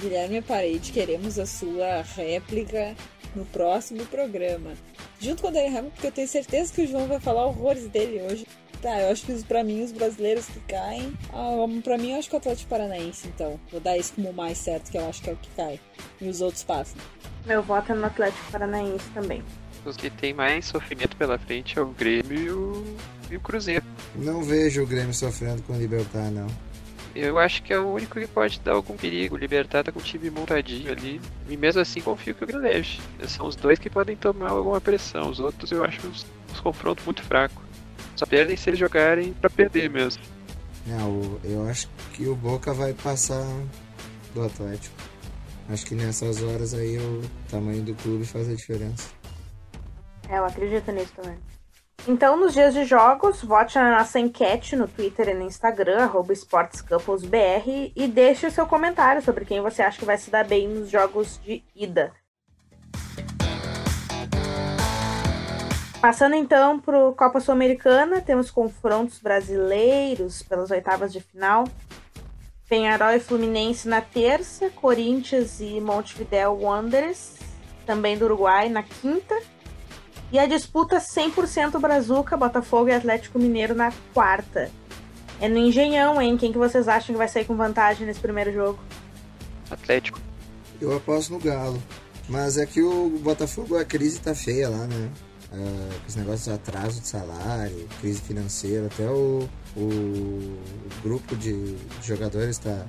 Guilherme 0.00 0.40
Parede, 0.40 0.90
queremos 0.90 1.38
a 1.38 1.46
sua 1.46 2.02
réplica 2.16 2.96
no 3.34 3.44
próximo 3.44 4.04
programa. 4.06 4.72
Junto 5.20 5.42
com 5.42 5.48
o 5.48 5.50
Daniel 5.50 5.78
Hamilton, 5.78 5.90
porque 5.90 6.06
eu 6.06 6.12
tenho 6.12 6.28
certeza 6.28 6.72
que 6.72 6.82
o 6.82 6.86
João 6.86 7.06
vai 7.06 7.20
falar 7.20 7.46
horrores 7.46 7.86
dele 7.88 8.22
hoje. 8.22 8.46
Tá, 8.82 9.00
eu 9.00 9.12
acho 9.12 9.24
que 9.24 9.44
pra 9.44 9.62
mim 9.62 9.84
os 9.84 9.92
brasileiros 9.92 10.46
que 10.46 10.58
caem. 10.68 11.16
Ah, 11.32 11.54
pra 11.84 11.96
mim 11.96 12.10
eu 12.10 12.18
acho 12.18 12.28
que 12.28 12.34
o 12.34 12.38
Atlético 12.38 12.68
Paranaense, 12.68 13.28
então. 13.28 13.58
Vou 13.70 13.80
dar 13.80 13.96
isso 13.96 14.12
como 14.14 14.30
o 14.30 14.34
mais 14.34 14.58
certo, 14.58 14.90
que 14.90 14.98
eu 14.98 15.08
acho 15.08 15.22
que 15.22 15.30
é 15.30 15.32
o 15.32 15.36
que 15.36 15.48
cai. 15.50 15.80
E 16.20 16.28
os 16.28 16.40
outros 16.40 16.64
passam. 16.64 17.00
Meu 17.46 17.62
voto 17.62 17.92
é 17.92 17.94
no 17.94 18.04
Atlético 18.04 18.50
Paranaense 18.50 19.08
também. 19.10 19.40
Os 19.84 19.96
que 19.96 20.10
tem 20.10 20.34
mais 20.34 20.66
sofrimento 20.66 21.16
pela 21.16 21.38
frente 21.38 21.78
é 21.78 21.82
o 21.82 21.86
Grêmio 21.86 22.36
e 22.36 22.50
o, 22.50 22.96
e 23.30 23.36
o 23.36 23.40
Cruzeiro. 23.40 23.84
Não 24.16 24.42
vejo 24.42 24.82
o 24.82 24.86
Grêmio 24.86 25.14
sofrendo 25.14 25.62
com 25.62 25.74
o 25.74 25.78
Libertar, 25.78 26.32
não. 26.32 26.48
Eu 27.14 27.38
acho 27.38 27.62
que 27.62 27.72
é 27.72 27.78
o 27.78 27.92
único 27.92 28.18
que 28.18 28.26
pode 28.26 28.58
dar 28.60 28.72
algum 28.72 28.96
perigo. 28.96 29.36
O 29.36 29.38
Libertar 29.38 29.84
tá 29.84 29.92
com 29.92 30.00
o 30.00 30.02
time 30.02 30.28
montadinho 30.28 30.90
ali. 30.90 31.20
E 31.48 31.56
mesmo 31.56 31.80
assim 31.80 32.00
confio 32.00 32.34
que 32.34 32.42
o 32.42 32.46
Grêmio 32.48 32.66
leve. 32.66 32.98
São 33.28 33.46
os 33.46 33.54
dois 33.54 33.78
que 33.78 33.88
podem 33.88 34.16
tomar 34.16 34.50
alguma 34.50 34.80
pressão. 34.80 35.30
Os 35.30 35.38
outros 35.38 35.70
eu 35.70 35.84
acho 35.84 36.04
os, 36.08 36.26
os 36.52 36.60
confrontos 36.60 37.04
muito 37.04 37.22
fracos. 37.22 37.61
Só 38.16 38.26
perdem 38.26 38.56
se 38.56 38.70
eles 38.70 38.78
jogarem 38.78 39.32
pra 39.34 39.50
perder 39.50 39.90
mesmo. 39.90 40.22
Não, 40.86 41.38
eu 41.44 41.66
acho 41.68 41.88
que 42.12 42.26
o 42.26 42.34
Boca 42.34 42.72
vai 42.72 42.92
passar 42.92 43.46
do 44.34 44.42
Atlético. 44.42 44.94
Acho 45.68 45.86
que 45.86 45.94
nessas 45.94 46.42
horas 46.42 46.74
aí 46.74 46.98
o 46.98 47.22
tamanho 47.50 47.82
do 47.82 47.94
clube 47.94 48.24
faz 48.24 48.48
a 48.48 48.54
diferença. 48.54 49.08
É, 50.28 50.38
eu 50.38 50.44
acredito 50.44 50.90
nisso 50.90 51.12
também. 51.14 51.38
Então, 52.06 52.36
nos 52.36 52.52
dias 52.52 52.74
de 52.74 52.84
jogos, 52.84 53.44
vote 53.44 53.76
na 53.76 53.98
nossa 53.98 54.18
enquete 54.18 54.74
no 54.74 54.88
Twitter 54.88 55.28
e 55.28 55.34
no 55.34 55.44
Instagram, 55.44 55.98
arroba 55.98 56.32
SportsCouplesBR, 56.32 57.92
e 57.94 58.08
deixe 58.08 58.44
o 58.46 58.50
seu 58.50 58.66
comentário 58.66 59.22
sobre 59.22 59.44
quem 59.44 59.60
você 59.60 59.82
acha 59.82 60.00
que 60.00 60.04
vai 60.04 60.18
se 60.18 60.28
dar 60.28 60.44
bem 60.44 60.66
nos 60.66 60.90
jogos 60.90 61.40
de 61.44 61.62
ida. 61.76 62.12
Passando 66.02 66.34
então 66.34 66.80
para 66.80 66.98
o 66.98 67.14
Copa 67.14 67.38
Sul-Americana, 67.38 68.20
temos 68.20 68.50
confrontos 68.50 69.20
brasileiros 69.20 70.42
pelas 70.42 70.68
oitavas 70.72 71.12
de 71.12 71.20
final. 71.20 71.62
Penharol 72.68 73.12
e 73.12 73.20
Fluminense 73.20 73.86
na 73.86 74.00
terça, 74.00 74.68
Corinthians 74.70 75.60
e 75.60 75.80
Montevideo 75.80 76.54
Wanderers, 76.60 77.36
também 77.86 78.18
do 78.18 78.24
Uruguai, 78.24 78.68
na 78.68 78.82
quinta. 78.82 79.40
E 80.32 80.40
a 80.40 80.46
disputa 80.46 80.98
100% 80.98 81.78
Brazuca, 81.78 82.36
Botafogo 82.36 82.88
e 82.88 82.92
Atlético 82.92 83.38
Mineiro 83.38 83.72
na 83.72 83.92
quarta. 84.12 84.72
É 85.40 85.48
no 85.48 85.58
Engenhão, 85.58 86.20
hein? 86.20 86.36
Quem 86.36 86.50
que 86.50 86.58
vocês 86.58 86.88
acham 86.88 87.14
que 87.14 87.18
vai 87.18 87.28
sair 87.28 87.44
com 87.44 87.54
vantagem 87.54 88.08
nesse 88.08 88.18
primeiro 88.18 88.52
jogo? 88.52 88.80
Atlético. 89.70 90.18
Eu 90.80 90.96
aposto 90.96 91.32
no 91.32 91.38
Galo. 91.38 91.80
Mas 92.28 92.58
é 92.58 92.66
que 92.66 92.82
o 92.82 93.08
Botafogo, 93.20 93.78
a 93.78 93.84
crise 93.84 94.18
tá 94.18 94.34
feia 94.34 94.68
lá, 94.68 94.84
né? 94.88 95.08
Ah, 95.54 96.00
os 96.08 96.16
negócios 96.16 96.44
de 96.44 96.50
atraso 96.50 97.00
de 97.00 97.06
salário, 97.06 97.86
crise 98.00 98.20
financeira, 98.22 98.86
até 98.86 99.06
o, 99.06 99.46
o 99.76 100.58
grupo 101.02 101.36
de 101.36 101.76
jogadores 102.02 102.56
tá, 102.56 102.86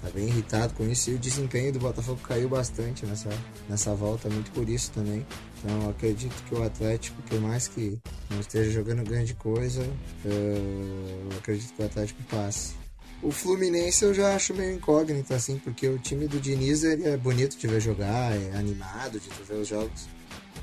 tá 0.00 0.08
bem 0.14 0.26
irritado 0.28 0.72
com 0.72 0.88
isso 0.88 1.10
e 1.10 1.14
o 1.14 1.18
desempenho 1.18 1.70
do 1.72 1.78
Botafogo 1.78 2.18
caiu 2.26 2.48
bastante 2.48 3.04
nessa, 3.04 3.28
nessa 3.68 3.94
volta, 3.94 4.30
muito 4.30 4.50
por 4.52 4.66
isso 4.68 4.90
também. 4.92 5.26
Então 5.58 5.90
acredito 5.90 6.34
que 6.48 6.54
o 6.54 6.62
Atlético, 6.62 7.20
por 7.22 7.40
mais 7.40 7.68
que 7.68 7.98
não 8.30 8.40
esteja 8.40 8.70
jogando 8.70 9.04
grande 9.04 9.34
coisa, 9.34 9.82
ah, 10.24 10.28
eu 10.28 11.38
acredito 11.38 11.74
que 11.74 11.82
o 11.82 11.84
Atlético 11.84 12.22
passe. 12.24 12.74
O 13.22 13.30
Fluminense 13.30 14.04
eu 14.04 14.12
já 14.12 14.34
acho 14.34 14.52
meio 14.54 14.74
incógnito, 14.74 15.32
assim, 15.32 15.56
porque 15.58 15.86
o 15.86 15.98
time 15.98 16.26
do 16.26 16.40
Diniz 16.40 16.82
ele 16.82 17.06
é 17.06 17.16
bonito 17.16 17.56
de 17.56 17.68
ver 17.68 17.80
jogar, 17.80 18.34
é 18.34 18.56
animado 18.56 19.20
de 19.20 19.28
ver 19.44 19.60
os 19.60 19.68
jogos 19.68 20.08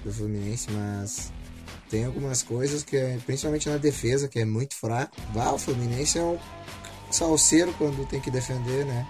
do 0.04 0.14
Fluminense, 0.14 0.72
mas 0.72 1.32
tem 1.90 2.06
algumas 2.06 2.44
coisas 2.44 2.84
que, 2.84 2.96
é, 2.96 3.18
principalmente 3.26 3.68
na 3.68 3.78
defesa, 3.78 4.28
que 4.28 4.40
é 4.40 4.46
muito 4.46 4.76
fraco. 4.76 5.16
Bah, 5.34 5.52
o 5.54 5.58
Fluminense 5.58 6.20
é 6.20 6.22
um 6.22 6.38
salseiro 7.10 7.74
quando 7.78 8.08
tem 8.08 8.20
que 8.20 8.30
defender, 8.30 8.86
né? 8.86 9.08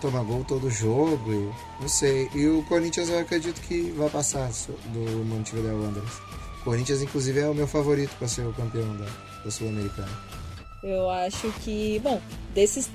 Toma 0.00 0.22
gol 0.22 0.44
todo 0.44 0.70
jogo 0.70 1.32
e 1.32 1.50
não 1.80 1.88
sei. 1.88 2.28
E 2.34 2.46
o 2.46 2.62
Corinthians 2.64 3.08
eu 3.08 3.18
acredito 3.18 3.60
que 3.62 3.90
vai 3.92 4.08
passar 4.10 4.48
do 4.92 5.24
Montevideo 5.24 5.82
Wanderers. 5.82 6.18
O 6.60 6.64
Corinthians, 6.64 7.02
inclusive, 7.02 7.40
é 7.40 7.48
o 7.48 7.54
meu 7.54 7.66
favorito 7.66 8.14
para 8.18 8.28
ser 8.28 8.42
o 8.42 8.52
campeão 8.52 8.96
da, 8.96 9.06
da 9.44 9.50
Sul-Americana. 9.50 10.10
Eu 10.82 11.10
acho 11.10 11.50
que, 11.64 11.98
bom, 12.00 12.20
desses, 12.54 12.88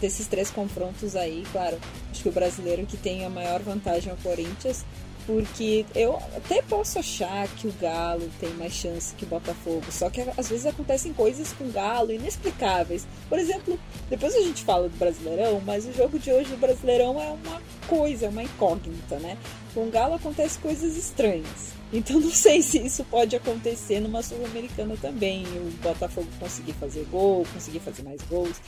desses 0.00 0.26
três 0.26 0.50
confrontos 0.50 1.16
aí, 1.16 1.44
claro, 1.50 1.78
acho 2.10 2.22
que 2.22 2.28
o 2.28 2.32
brasileiro 2.32 2.84
que 2.84 2.96
tem 2.96 3.24
a 3.24 3.30
maior 3.30 3.62
vantagem 3.62 4.10
é 4.10 4.14
o 4.14 4.18
Corinthians, 4.18 4.84
porque 5.26 5.84
eu 5.94 6.16
até 6.36 6.62
posso 6.62 6.98
achar 6.98 7.48
que 7.48 7.66
o 7.66 7.72
Galo 7.80 8.30
tem 8.38 8.50
mais 8.50 8.72
chance 8.72 9.14
que 9.14 9.24
o 9.24 9.28
Botafogo, 9.28 9.84
só 9.90 10.08
que 10.08 10.20
às 10.36 10.48
vezes 10.48 10.66
acontecem 10.66 11.12
coisas 11.12 11.52
com 11.52 11.64
o 11.64 11.72
Galo 11.72 12.12
inexplicáveis. 12.12 13.06
Por 13.28 13.38
exemplo, 13.38 13.78
depois 14.08 14.34
a 14.34 14.40
gente 14.40 14.62
fala 14.62 14.88
do 14.88 14.96
Brasileirão, 14.96 15.60
mas 15.66 15.84
o 15.84 15.92
jogo 15.92 16.18
de 16.18 16.30
hoje 16.30 16.50
do 16.50 16.56
Brasileirão 16.56 17.20
é 17.20 17.30
uma 17.30 17.60
coisa, 17.88 18.26
é 18.26 18.28
uma 18.28 18.44
incógnita, 18.44 19.18
né? 19.18 19.36
Com 19.74 19.88
o 19.88 19.90
Galo 19.90 20.14
acontecem 20.14 20.60
coisas 20.62 20.96
estranhas. 20.96 21.74
Então 21.92 22.18
não 22.20 22.30
sei 22.30 22.62
se 22.62 22.78
isso 22.78 23.04
pode 23.04 23.34
acontecer 23.34 24.00
numa 24.00 24.22
Sul-Americana 24.22 24.96
também. 25.00 25.44
O 25.44 25.70
Botafogo 25.82 26.28
conseguir 26.38 26.72
fazer 26.74 27.04
gol, 27.10 27.44
conseguir 27.52 27.80
fazer 27.80 28.02
mais 28.02 28.20
gols. 28.22 28.60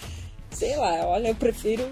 Sei 0.51 0.77
lá, 0.77 1.07
olha, 1.07 1.29
eu 1.29 1.35
prefiro. 1.35 1.85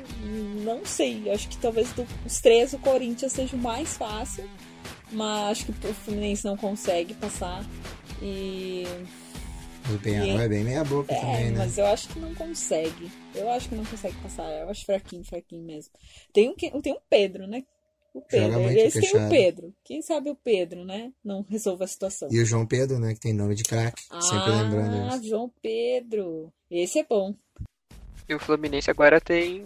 Não 0.64 0.84
sei. 0.84 1.30
Acho 1.30 1.48
que 1.48 1.58
talvez 1.58 1.92
dos 1.92 2.40
três 2.40 2.72
o 2.72 2.78
Corinthians 2.78 3.32
seja 3.32 3.54
o 3.54 3.58
mais 3.58 3.96
fácil. 3.96 4.48
Mas 5.12 5.50
acho 5.50 5.72
que 5.72 5.86
o 5.86 5.94
Fluminense 5.94 6.44
não 6.44 6.56
consegue 6.56 7.14
passar. 7.14 7.64
E. 8.22 8.84
O 9.94 9.98
Penharol 10.00 10.40
é 10.40 10.48
bem 10.48 10.64
meia 10.64 10.82
boca 10.82 11.14
É, 11.14 11.20
também, 11.20 11.50
né? 11.52 11.58
mas 11.58 11.78
eu 11.78 11.86
acho 11.86 12.08
que 12.08 12.18
não 12.18 12.34
consegue. 12.34 13.08
Eu 13.32 13.48
acho 13.50 13.68
que 13.68 13.76
não 13.76 13.84
consegue 13.84 14.16
passar. 14.16 14.50
Eu 14.50 14.68
acho 14.68 14.84
fraquinho, 14.84 15.24
fraquinho 15.24 15.62
mesmo. 15.62 15.92
Tem 16.32 16.48
um, 16.48 16.54
tem 16.54 16.92
um 16.92 16.98
Pedro, 17.08 17.46
né? 17.46 17.62
O 18.12 18.20
Pedro. 18.20 18.46
Joga 18.46 18.58
muito 18.64 18.78
Eles 18.78 18.94
têm 18.94 19.02
o 19.02 19.06
fechado. 19.06 19.30
Pedro. 19.30 19.74
Quem 19.84 20.02
sabe 20.02 20.30
o 20.30 20.34
Pedro, 20.34 20.84
né? 20.84 21.12
Não 21.22 21.46
resolva 21.48 21.84
a 21.84 21.86
situação. 21.86 22.28
E 22.32 22.40
o 22.40 22.46
João 22.46 22.66
Pedro, 22.66 22.98
né? 22.98 23.14
Que 23.14 23.20
tem 23.20 23.32
nome 23.32 23.54
de 23.54 23.62
craque. 23.62 24.02
Sempre 24.20 24.50
ah, 24.52 24.62
lembrando 24.62 25.08
isso. 25.14 25.28
João 25.28 25.52
Pedro. 25.62 26.52
Esse 26.68 26.98
é 26.98 27.04
bom. 27.04 27.34
E 28.28 28.34
o 28.34 28.38
Fluminense 28.38 28.90
agora 28.90 29.20
tem. 29.20 29.64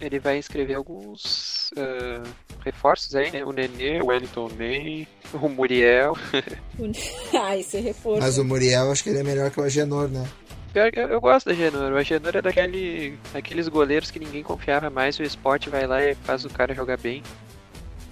Ele 0.00 0.18
vai 0.18 0.38
inscrever 0.38 0.76
alguns 0.76 1.70
ah, 1.76 2.22
reforços 2.64 3.14
aí, 3.14 3.30
né? 3.30 3.44
O 3.44 3.52
Nenê, 3.52 4.00
o 4.00 4.06
Wellington 4.06 4.48
Ney, 4.56 5.06
o 5.34 5.48
Muriel. 5.48 6.16
ah, 7.38 7.56
esse 7.56 7.76
é 7.76 7.80
reforço. 7.80 8.20
Mas 8.20 8.38
o 8.38 8.44
Muriel, 8.44 8.90
acho 8.90 9.04
que 9.04 9.10
ele 9.10 9.18
é 9.18 9.24
melhor 9.24 9.50
que 9.50 9.60
o 9.60 9.62
Agenor, 9.62 10.08
né? 10.08 10.26
Pior 10.72 10.90
que 10.92 11.00
eu, 11.00 11.08
eu 11.08 11.20
gosto 11.20 11.46
da 11.46 11.54
Genor. 11.54 11.92
O 11.92 11.96
Agenor 11.96 12.36
é 12.36 12.42
daquele, 12.42 13.18
daqueles 13.32 13.66
goleiros 13.68 14.10
que 14.10 14.20
ninguém 14.20 14.42
confiava 14.42 14.88
mais. 14.88 15.18
O 15.18 15.22
esporte 15.22 15.68
vai 15.68 15.86
lá 15.86 16.02
e 16.02 16.14
faz 16.14 16.44
o 16.44 16.50
cara 16.50 16.74
jogar 16.74 16.96
bem. 16.96 17.22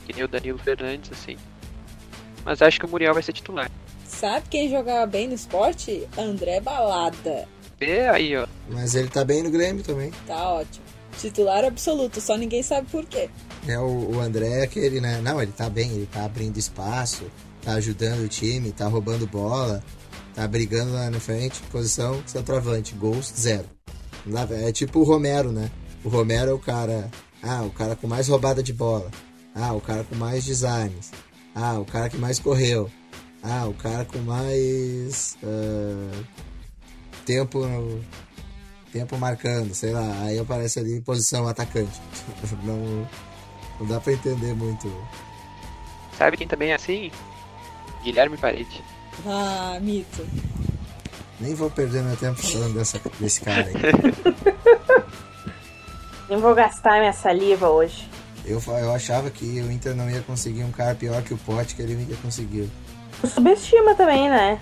Que 0.05 0.13
nem 0.13 0.25
o 0.25 0.29
Danilo 0.29 0.59
Fernandes, 0.59 1.13
assim. 1.13 1.37
Mas 2.45 2.61
acho 2.61 2.81
que 2.81 2.87
o 2.87 2.89
Muriel 2.89 3.15
vai 3.15 3.23
ser 3.23 3.33
titular. 3.33 3.71
Sabe 4.05 4.49
quem 4.51 4.71
jogava 4.71 5.07
bem 5.07 5.29
no 5.29 5.35
esporte? 5.35 6.09
André 6.17 6.61
Balada. 6.61 7.47
E 7.81 8.01
aí, 8.09 8.37
ó. 8.37 8.47
Mas 8.69 8.95
ele 8.95 9.09
tá 9.09 9.25
bem 9.25 9.43
no 9.43 9.51
Grêmio 9.51 9.83
também. 9.83 10.11
Tá 10.27 10.51
ótimo. 10.51 10.85
Titular 11.19 11.65
absoluto, 11.65 12.21
só 12.21 12.37
ninguém 12.37 12.63
sabe 12.63 12.89
por 12.91 13.05
quê. 13.05 13.29
É, 13.67 13.79
o, 13.79 14.17
o 14.17 14.21
André 14.21 14.61
é 14.61 14.63
aquele, 14.63 15.01
né? 15.01 15.21
Não, 15.21 15.43
ele 15.43 15.53
tá 15.53 15.69
bem, 15.69 15.91
ele 15.91 16.07
tá 16.07 16.25
abrindo 16.25 16.57
espaço, 16.59 17.25
tá 17.63 17.73
ajudando 17.73 18.25
o 18.25 18.29
time, 18.29 18.71
tá 18.71 18.87
roubando 18.87 19.27
bola, 19.27 19.83
tá 20.35 20.47
brigando 20.47 20.93
lá 20.93 21.11
na 21.11 21.19
frente, 21.19 21.61
posição 21.73 22.23
centroavante, 22.27 22.95
gols 22.95 23.33
zero. 23.37 23.67
É 24.51 24.71
tipo 24.73 25.01
o 25.01 25.05
Romero, 25.05 25.51
né? 25.51 25.71
O 26.05 26.09
Romero 26.09 26.51
é 26.51 26.55
o 26.55 26.59
cara, 26.59 27.11
ah, 27.43 27.63
o 27.63 27.71
cara 27.71 27.97
com 27.97 28.07
mais 28.07 28.29
roubada 28.29 28.63
de 28.63 28.73
bola. 28.73 29.11
Ah, 29.55 29.73
o 29.73 29.81
cara 29.81 30.05
com 30.05 30.15
mais 30.15 30.45
designs. 30.45 31.11
Ah, 31.55 31.79
o 31.79 31.85
cara 31.85 32.09
que 32.09 32.17
mais 32.17 32.39
correu. 32.39 32.91
Ah, 33.43 33.67
o 33.67 33.75
cara 33.75 34.05
com 34.05 34.19
mais 34.19 35.37
ah, 35.43 36.23
tempo 37.29 37.61
tempo 38.91 39.19
marcando, 39.19 39.75
sei 39.75 39.93
lá. 39.93 40.23
Aí 40.23 40.39
aparece 40.39 40.79
ali 40.79 40.99
posição 41.03 41.47
atacante. 41.47 42.01
Não, 42.65 43.07
não 43.79 43.87
dá 43.87 44.01
pra 44.01 44.15
entender 44.15 44.55
muito. 44.55 44.91
Sabe 46.17 46.37
quem 46.37 46.49
também 46.49 46.73
é 46.73 46.75
assim? 46.75 47.13
Guilherme 48.03 48.37
Parede. 48.37 48.83
Ah, 49.25 49.79
mito. 49.81 50.27
Nem 51.39 51.55
vou 51.55 51.71
perder 51.71 52.03
meu 52.03 52.17
tempo 52.17 52.43
falando 52.43 52.75
dessa, 52.75 53.01
desse 53.21 53.41
cara 53.41 53.67
aí. 53.67 53.75
Nem 56.29 56.41
vou 56.41 56.53
gastar 56.55 56.99
minha 56.99 57.13
saliva 57.13 57.69
hoje. 57.69 58.09
Eu, 58.45 58.61
eu 58.67 58.93
achava 58.93 59.31
que 59.31 59.45
o 59.45 59.71
Inter 59.71 59.95
não 59.95 60.11
ia 60.11 60.23
conseguir 60.23 60.65
um 60.65 60.73
cara 60.73 60.97
pior 60.97 61.23
que 61.23 61.33
o 61.33 61.39
Pote, 61.39 61.77
que 61.77 61.83
ele 61.83 61.95
ia 62.09 62.17
conseguir. 62.17 62.69
Subestima 63.25 63.95
também, 63.95 64.29
né? 64.29 64.61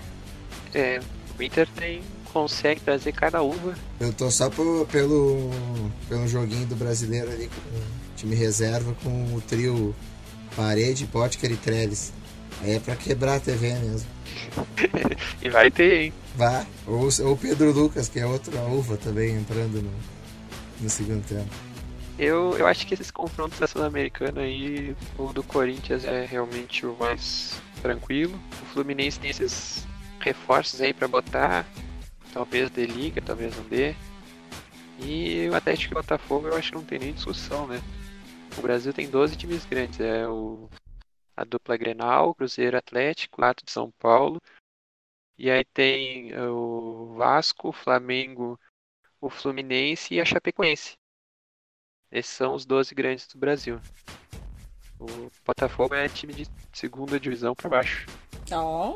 É, 0.75 0.99
o 1.39 1.43
Inter 1.43 1.67
tem, 1.75 2.03
consegue 2.37 2.81
trazer 2.81 3.11
cada 3.13 3.41
uva. 3.41 3.73
Eu 3.99 4.13
tô 4.13 4.29
só 4.29 4.47
pelo, 4.49 4.85
pelo 6.07 6.27
joguinho 6.27 6.67
do 6.67 6.75
brasileiro 6.75 7.31
ali 7.31 7.47
com 7.47 7.77
o 7.77 7.83
time 8.15 8.35
reserva 8.35 8.95
com 9.03 9.33
o 9.33 9.41
trio 9.41 9.95
Parede, 10.55 11.07
Potker 11.07 11.51
e. 11.51 12.13
Aí 12.61 12.75
é 12.75 12.79
pra 12.79 12.95
quebrar 12.95 13.35
a 13.35 13.39
TV 13.39 13.73
mesmo. 13.73 14.07
E 15.41 15.49
vai 15.49 15.71
ter, 15.71 16.01
hein? 16.01 16.13
Vá. 16.35 16.65
Ou 16.85 17.07
o 17.07 17.37
Pedro 17.37 17.71
Lucas, 17.71 18.09
que 18.09 18.19
é 18.19 18.25
outra 18.25 18.59
uva 18.61 18.97
também 18.97 19.35
entrando 19.35 19.81
no, 19.81 19.91
no 20.81 20.89
segundo 20.89 21.23
tempo. 21.25 21.49
Eu, 22.19 22.55
eu 22.57 22.67
acho 22.67 22.85
que 22.85 22.93
esses 22.93 23.11
confrontos 23.11 23.59
da 23.59 23.67
Sul-Americana 23.67 24.41
aí, 24.41 24.95
o 25.17 25.31
do 25.31 25.43
Corinthians 25.43 26.03
é 26.03 26.25
realmente 26.25 26.85
o 26.85 26.95
mais 26.99 27.61
tranquilo. 27.81 28.37
O 28.61 28.65
Fluminense 28.65 29.19
tem 29.19 29.29
esses 29.29 29.87
reforços 30.19 30.81
aí 30.81 30.93
pra 30.93 31.07
botar. 31.07 31.65
Talvez 32.33 32.69
dê 32.69 32.85
liga, 32.85 33.21
talvez 33.21 33.55
não 33.55 33.63
dê. 33.63 33.95
E 34.99 35.47
o 35.49 35.55
Atlético 35.55 35.93
e 35.93 35.97
o 35.97 36.01
Botafogo 36.01 36.47
eu 36.47 36.55
acho 36.55 36.71
que 36.71 36.75
não 36.75 36.83
tem 36.83 36.99
nem 36.99 37.13
discussão, 37.13 37.67
né? 37.67 37.81
O 38.57 38.61
Brasil 38.61 38.91
tem 38.93 39.09
12 39.09 39.35
times 39.35 39.65
grandes. 39.65 39.99
É 39.99 40.27
o, 40.27 40.69
a 41.35 41.43
dupla 41.43 41.77
Grenal, 41.77 42.33
Cruzeiro 42.33 42.77
Atlético, 42.77 43.43
Ato 43.43 43.63
de 43.63 43.71
São 43.71 43.91
Paulo. 43.99 44.41
E 45.37 45.51
aí 45.51 45.63
tem 45.63 46.31
eh, 46.31 46.49
o 46.49 47.13
Vasco, 47.15 47.69
o 47.69 47.73
Flamengo, 47.73 48.59
o 49.21 49.29
Fluminense 49.29 50.15
e 50.15 50.21
a 50.21 50.25
Chapecoense. 50.25 50.97
Esses 52.11 52.31
são 52.31 52.55
os 52.55 52.65
12 52.65 52.95
grandes 52.95 53.27
do 53.27 53.37
Brasil. 53.37 53.79
O 54.99 55.29
Botafogo 55.45 55.93
é 55.93 56.09
time 56.09 56.33
de 56.33 56.47
segunda 56.73 57.19
divisão 57.19 57.53
pra 57.53 57.69
baixo. 57.69 58.07
Ó, 58.51 58.95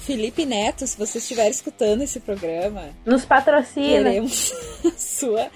Felipe 0.00 0.44
Neto, 0.46 0.86
se 0.86 0.96
você 0.96 1.18
estiver 1.18 1.48
escutando 1.50 2.02
esse 2.02 2.20
programa, 2.20 2.90
Nos 3.04 3.24
patrocina. 3.24 3.86
queremos 4.04 4.52
sua. 4.96 5.50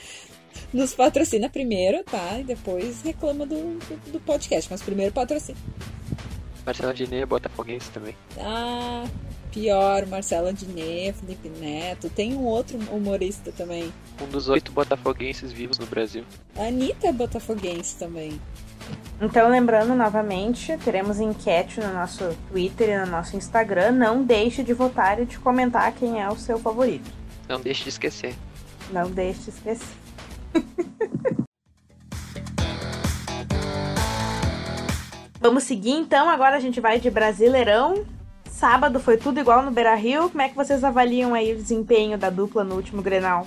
Nos 0.73 0.95
patrocina 0.95 1.49
primeiro, 1.49 2.03
tá? 2.05 2.39
E 2.39 2.45
depois 2.45 3.03
reclama 3.03 3.47
do, 3.47 3.57
do, 3.79 4.13
do 4.13 4.21
podcast. 4.21 4.71
Mas 4.71 4.83
primeiro 4.83 5.13
patrocina. 5.13 5.59
Marcelo 6.65 6.93
Diné 6.95 7.21
é 7.21 7.27
botafoguense 7.27 7.91
também. 7.91 8.15
Ah, 8.39 9.05
pior, 9.51 10.07
Marcelo 10.07 10.53
Diné, 10.53 11.13
Felipe 11.13 11.49
Neto. 11.49 12.09
Tem 12.09 12.35
um 12.35 12.45
outro 12.45 12.79
humorista 12.91 13.53
também. 13.53 13.93
Um 14.21 14.29
dos 14.29 14.49
oito 14.49 14.73
botafoguenses 14.73 15.53
vivos 15.53 15.79
no 15.79 15.87
Brasil. 15.87 16.25
A 16.57 16.65
Anitta 16.65 17.09
é 17.09 17.13
botafoguense 17.13 17.97
também. 17.97 18.41
Então, 19.21 19.51
lembrando 19.51 19.95
novamente, 19.95 20.77
teremos 20.79 21.21
enquete 21.21 21.79
no 21.81 21.93
nosso 21.93 22.35
Twitter 22.49 22.89
e 22.89 22.99
no 22.99 23.07
nosso 23.07 23.37
Instagram. 23.37 23.93
Não 23.93 24.23
deixe 24.23 24.63
de 24.63 24.73
votar 24.73 25.21
e 25.21 25.27
de 25.27 25.39
comentar 25.39 25.93
quem 25.93 26.23
é 26.23 26.29
o 26.29 26.37
seu 26.37 26.59
favorito. 26.59 27.11
Não 27.49 27.61
deixe 27.61 27.83
de 27.83 27.91
esquecer. 27.91 28.35
Não 28.91 29.11
deixe 29.11 29.41
de 29.43 29.51
esquecer. 29.51 29.97
Vamos 35.41 35.65
seguir 35.65 35.93
então. 35.93 36.29
Agora 36.29 36.57
a 36.57 36.61
gente 36.61 36.81
vai 36.81 37.01
de 37.01 37.11
Brasileirão. 37.11 38.05
Sábado 38.61 39.01
foi 39.01 39.17
tudo 39.17 39.41
igual 39.41 39.63
no 39.63 39.71
Beira 39.71 39.95
Rio. 39.95 40.29
Como 40.29 40.43
é 40.43 40.49
que 40.51 40.55
vocês 40.55 40.85
avaliam 40.85 41.33
aí 41.33 41.55
o 41.55 41.57
desempenho 41.57 42.19
da 42.19 42.29
dupla 42.29 42.63
no 42.63 42.75
último 42.75 43.01
Grenal? 43.01 43.47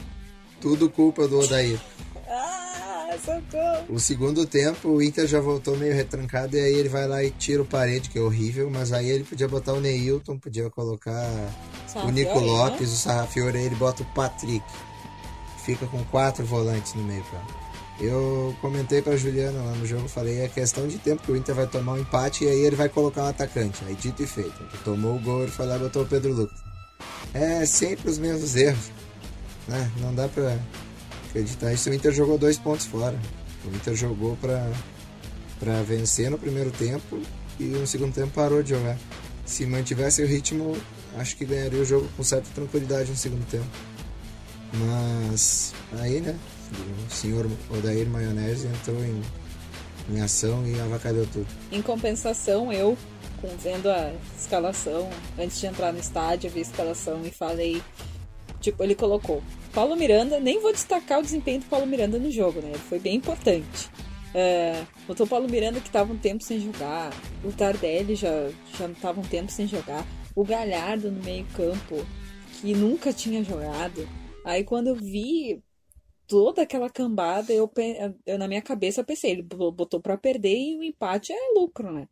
Tudo 0.60 0.90
culpa 0.90 1.28
do 1.28 1.40
Odair. 1.40 1.80
Ah, 2.28 3.16
socorro! 3.24 3.86
O 3.90 4.00
segundo 4.00 4.44
tempo, 4.48 4.90
o 4.90 5.04
Inter 5.04 5.28
já 5.28 5.40
voltou 5.40 5.78
meio 5.78 5.94
retrancado 5.94 6.58
e 6.58 6.60
aí 6.60 6.74
ele 6.74 6.90
vai 6.90 7.08
lá 7.08 7.24
e 7.24 7.30
tira 7.30 7.62
o 7.62 7.66
parede, 7.66 8.10
que 8.10 8.18
é 8.18 8.22
horrível, 8.24 8.72
mas 8.72 8.92
aí 8.92 9.08
ele 9.08 9.24
podia 9.24 9.48
botar 9.48 9.74
o 9.74 9.80
Neilton, 9.80 10.40
podia 10.40 10.68
colocar 10.72 11.30
o 12.04 12.10
Nico 12.10 12.40
né? 12.40 12.48
Lopes, 12.48 12.92
o 12.92 12.96
Sarrafiore, 12.96 13.60
aí 13.60 13.66
ele 13.66 13.76
bota 13.76 14.02
o 14.02 14.06
Patrick. 14.16 14.66
Fica 15.64 15.86
com 15.86 16.04
quatro 16.06 16.44
volantes 16.44 16.96
no 16.96 17.04
meio 17.04 17.24
campo. 17.26 17.63
Eu 18.04 18.54
comentei 18.60 19.02
pra 19.02 19.16
Juliana 19.16 19.64
lá 19.64 19.72
no 19.72 19.86
jogo, 19.86 20.10
falei, 20.10 20.42
é 20.42 20.50
questão 20.50 20.86
de 20.88 20.98
tempo 20.98 21.24
que 21.24 21.32
o 21.32 21.38
Inter 21.38 21.56
vai 21.56 21.68
tomar 21.68 21.94
um 21.94 22.00
empate 22.00 22.44
e 22.44 22.50
aí 22.50 22.60
ele 22.60 22.76
vai 22.76 22.90
colocar 22.90 23.24
um 23.24 23.28
atacante. 23.28 23.82
Aí 23.86 23.96
dito 23.96 24.22
e 24.22 24.28
feito. 24.28 24.62
Ele 24.62 24.84
tomou 24.84 25.16
o 25.16 25.20
gol, 25.20 25.44
ele 25.44 25.52
foi 25.52 25.66
lá 25.66 25.78
e 25.78 25.80
botou 25.80 26.04
o 26.04 26.06
Pedro 26.06 26.34
Lucas. 26.34 26.60
É 27.34 27.66
sempre 27.66 28.10
os 28.10 28.18
mesmos 28.18 28.56
erros. 28.56 28.92
Né? 29.68 29.90
Não 30.02 30.14
dá 30.14 30.28
pra 30.28 30.60
acreditar 31.30 31.72
isso. 31.72 31.90
O 31.90 31.94
Inter 31.94 32.12
jogou 32.12 32.38
dois 32.38 32.58
pontos 32.58 32.86
fora. 32.86 33.18
O 33.66 33.74
Inter 33.74 33.96
jogou 33.96 34.38
pra 34.38 35.82
vencer 35.88 36.30
no 36.30 36.38
primeiro 36.38 36.72
tempo 36.72 37.22
e 37.58 37.64
no 37.64 37.88
segundo 37.88 38.14
tempo 38.14 38.32
parou 38.34 38.62
de 38.62 38.72
jogar. 38.72 38.98
Se 39.46 39.66
mantivesse 39.66 40.22
o 40.22 40.28
ritmo, 40.28 40.76
acho 41.18 41.38
que 41.38 41.46
ganharia 41.46 41.82
o 41.82 41.86
jogo 41.86 42.10
com 42.18 42.24
certa 42.24 42.50
tranquilidade 42.54 43.10
no 43.10 43.16
segundo 43.16 43.46
tempo. 43.48 43.66
Mas 44.74 45.74
aí, 46.02 46.20
né? 46.20 46.36
O 47.08 47.12
senhor 47.12 47.46
Odair 47.70 48.08
Maionese 48.08 48.68
entrou 48.68 49.04
em, 49.04 49.22
em 50.10 50.22
ação 50.22 50.66
e 50.68 50.80
avacalhou 50.80 51.26
tudo. 51.28 51.48
Em 51.72 51.82
compensação, 51.82 52.72
eu, 52.72 52.98
vendo 53.62 53.90
a 53.90 54.14
escalação, 54.38 55.10
antes 55.38 55.60
de 55.60 55.68
entrar 55.68 55.92
no 55.92 56.00
estádio, 56.00 56.50
vi 56.50 56.60
a 56.60 56.64
escalação 56.64 57.22
e 57.26 57.32
falei. 57.32 57.82
Tipo, 58.60 58.84
ele 58.84 58.96
colocou. 58.96 59.44
Paulo 59.74 59.96
Miranda, 59.96 60.40
nem 60.40 60.62
vou 60.62 60.72
destacar 60.72 61.20
o 61.20 61.22
desempenho 61.22 61.60
do 61.60 61.66
Paulo 61.66 61.86
Miranda 61.86 62.18
no 62.18 62.32
jogo, 62.32 62.62
né? 62.62 62.70
Ele 62.70 62.78
foi 62.78 63.00
bem 63.00 63.16
importante. 63.16 63.90
Botou 65.06 65.26
o 65.26 65.30
Paulo 65.30 65.50
Miranda 65.50 65.80
que 65.80 65.90
tava 65.90 66.14
um 66.14 66.18
tempo 66.18 66.44
sem 66.44 66.60
jogar. 66.62 67.12
O 67.44 67.52
Tardelli 67.52 68.16
já, 68.16 68.50
já 68.78 68.90
tava 69.02 69.20
um 69.20 69.24
tempo 69.24 69.52
sem 69.52 69.68
jogar. 69.68 70.06
O 70.36 70.46
Galhardo 70.46 71.12
no 71.12 71.22
meio-campo, 71.24 72.06
que 72.62 72.74
nunca 72.74 73.12
tinha 73.12 73.44
jogado. 73.44 74.08
Aí 74.46 74.64
quando 74.64 74.88
eu 74.88 74.96
vi 74.96 75.62
toda 76.34 76.64
aquela 76.64 76.90
cambada, 76.90 77.54
eu, 77.54 77.72
eu 78.26 78.40
na 78.40 78.48
minha 78.48 78.62
cabeça 78.62 79.02
eu 79.02 79.06
pensei, 79.06 79.30
ele 79.30 79.44
bo- 79.44 79.72
botou 79.72 80.02
pra 80.02 80.18
perder 80.18 80.58
e 80.58 80.76
o 80.76 80.84
empate 80.84 81.32
é 81.32 81.38
lucro, 81.54 81.92
né? 81.92 82.08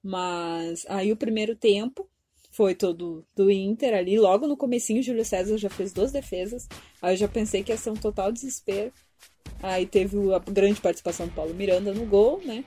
Mas 0.00 0.86
aí 0.88 1.10
o 1.10 1.16
primeiro 1.16 1.56
tempo 1.56 2.08
foi 2.52 2.72
todo 2.76 3.26
do 3.34 3.50
Inter 3.50 3.92
ali, 3.92 4.16
logo 4.16 4.46
no 4.46 4.56
comecinho 4.56 5.00
o 5.00 5.02
Júlio 5.02 5.24
César 5.24 5.58
já 5.58 5.68
fez 5.68 5.92
duas 5.92 6.12
defesas. 6.12 6.68
Aí 7.02 7.14
eu 7.14 7.16
já 7.16 7.26
pensei 7.26 7.64
que 7.64 7.72
ia 7.72 7.76
ser 7.76 7.90
um 7.90 7.94
total 7.94 8.30
desespero. 8.30 8.92
Aí 9.60 9.86
teve 9.86 10.16
a 10.32 10.38
grande 10.38 10.80
participação 10.80 11.26
do 11.26 11.32
Paulo 11.34 11.52
Miranda 11.52 11.92
no 11.92 12.06
gol, 12.06 12.40
né? 12.44 12.64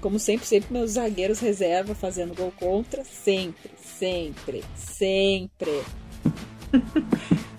Como 0.00 0.18
sempre, 0.18 0.46
sempre 0.46 0.72
meus 0.72 0.92
zagueiros 0.92 1.38
reserva 1.38 1.94
fazendo 1.94 2.34
gol 2.34 2.50
contra. 2.52 3.04
Sempre, 3.04 3.72
sempre, 3.76 4.64
sempre. 4.74 5.82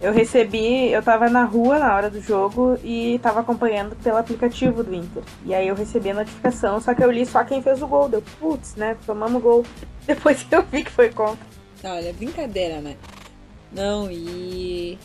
Eu 0.00 0.14
recebi, 0.14 0.90
eu 0.90 1.02
tava 1.02 1.28
na 1.28 1.44
rua 1.44 1.78
na 1.78 1.94
hora 1.94 2.08
do 2.08 2.22
jogo 2.22 2.78
e 2.82 3.18
tava 3.22 3.40
acompanhando 3.40 3.94
pelo 3.96 4.16
aplicativo 4.16 4.82
do 4.82 4.94
Inter. 4.94 5.22
E 5.44 5.54
aí 5.54 5.68
eu 5.68 5.74
recebi 5.74 6.08
a 6.10 6.14
notificação, 6.14 6.80
só 6.80 6.94
que 6.94 7.04
eu 7.04 7.10
li 7.10 7.26
só 7.26 7.44
quem 7.44 7.60
fez 7.60 7.82
o 7.82 7.86
gol. 7.86 8.08
Deu, 8.08 8.22
putz, 8.40 8.76
né? 8.76 8.96
Tomamos 9.04 9.42
gol. 9.42 9.62
Depois 10.06 10.46
eu 10.50 10.62
vi 10.62 10.84
que 10.84 10.90
foi 10.90 11.10
contra. 11.10 11.44
Olha, 11.84 12.08
é 12.08 12.12
brincadeira, 12.14 12.80
né? 12.80 12.96
Não, 13.70 14.10
e... 14.10 14.98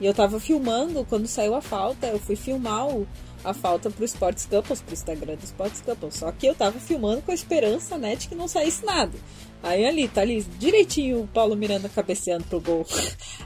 e 0.00 0.06
eu 0.06 0.14
tava 0.14 0.38
filmando 0.38 1.04
quando 1.04 1.26
saiu 1.26 1.56
a 1.56 1.60
falta. 1.60 2.06
Eu 2.06 2.20
fui 2.20 2.36
filmar 2.36 2.86
o, 2.86 3.08
a 3.42 3.52
falta 3.52 3.90
pro 3.90 4.04
Sports 4.04 4.46
Couples, 4.46 4.80
pro 4.80 4.94
Instagram 4.94 5.34
do 5.34 5.44
Sports 5.44 5.80
Couples. 5.80 6.14
Só 6.14 6.30
que 6.30 6.46
eu 6.46 6.54
tava 6.54 6.78
filmando 6.78 7.22
com 7.22 7.32
a 7.32 7.34
esperança, 7.34 7.98
né, 7.98 8.14
de 8.14 8.28
que 8.28 8.36
não 8.36 8.46
saísse 8.46 8.86
nada. 8.86 9.18
Aí 9.62 9.84
ali, 9.84 10.08
tá 10.08 10.20
ali, 10.20 10.42
direitinho 10.58 11.22
o 11.22 11.26
Paulo 11.26 11.56
Miranda 11.56 11.88
cabeceando 11.88 12.44
pro 12.44 12.60
gol. 12.60 12.86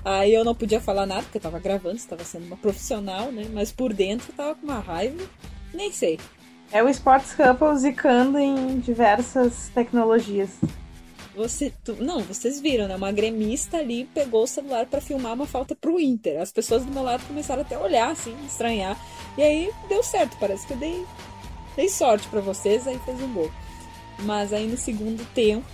Aí 0.04 0.34
eu 0.34 0.44
não 0.44 0.54
podia 0.54 0.80
falar 0.80 1.06
nada, 1.06 1.22
porque 1.22 1.38
eu 1.38 1.42
tava 1.42 1.58
gravando, 1.58 1.96
estava 1.96 2.24
sendo 2.24 2.46
uma 2.46 2.56
profissional, 2.56 3.32
né? 3.32 3.46
Mas 3.52 3.72
por 3.72 3.92
dentro 3.92 4.30
eu 4.30 4.36
tava 4.36 4.54
com 4.54 4.64
uma 4.64 4.80
raiva, 4.80 5.22
nem 5.72 5.90
sei. 5.90 6.18
É 6.70 6.82
o 6.82 6.88
Sports 6.88 7.34
Couple 7.34 7.76
zicando 7.76 8.38
em 8.38 8.78
diversas 8.78 9.70
tecnologias. 9.74 10.50
Você, 11.34 11.72
tu, 11.82 11.96
não, 11.98 12.20
vocês 12.20 12.60
viram, 12.60 12.86
né? 12.86 12.94
Uma 12.94 13.10
gremista 13.10 13.78
ali 13.78 14.04
pegou 14.04 14.42
o 14.42 14.46
celular 14.46 14.84
para 14.86 15.00
filmar 15.00 15.32
uma 15.32 15.46
falta 15.46 15.74
pro 15.74 15.98
Inter. 15.98 16.40
As 16.40 16.52
pessoas 16.52 16.84
do 16.84 16.92
meu 16.92 17.02
lado 17.02 17.26
começaram 17.26 17.62
até 17.62 17.74
a 17.74 17.80
olhar, 17.80 18.10
assim, 18.10 18.34
estranhar. 18.46 18.98
E 19.38 19.42
aí 19.42 19.70
deu 19.88 20.02
certo, 20.02 20.36
parece 20.38 20.66
que 20.66 20.74
eu 20.74 20.76
dei, 20.76 21.06
dei 21.74 21.88
sorte 21.88 22.28
para 22.28 22.40
vocês, 22.40 22.86
aí 22.86 22.98
fez 23.04 23.20
um 23.22 23.32
gol. 23.32 23.50
Mas 24.20 24.52
aí 24.52 24.66
no 24.66 24.76
segundo 24.76 25.26
tempo, 25.34 25.66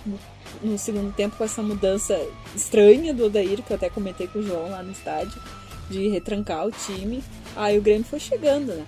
no 0.61 0.77
segundo 0.77 1.13
tempo 1.13 1.35
com 1.37 1.43
essa 1.43 1.61
mudança 1.61 2.19
estranha 2.55 3.13
do 3.13 3.25
Odair, 3.25 3.61
que 3.61 3.71
eu 3.71 3.75
até 3.75 3.89
comentei 3.89 4.27
com 4.27 4.39
o 4.39 4.43
João 4.43 4.69
lá 4.69 4.81
no 4.81 4.91
estádio, 4.91 5.41
de 5.89 6.07
retrancar 6.07 6.65
o 6.65 6.71
time, 6.71 7.23
aí 7.55 7.77
o 7.77 7.81
Grêmio 7.81 8.05
foi 8.05 8.19
chegando, 8.19 8.73
né? 8.73 8.85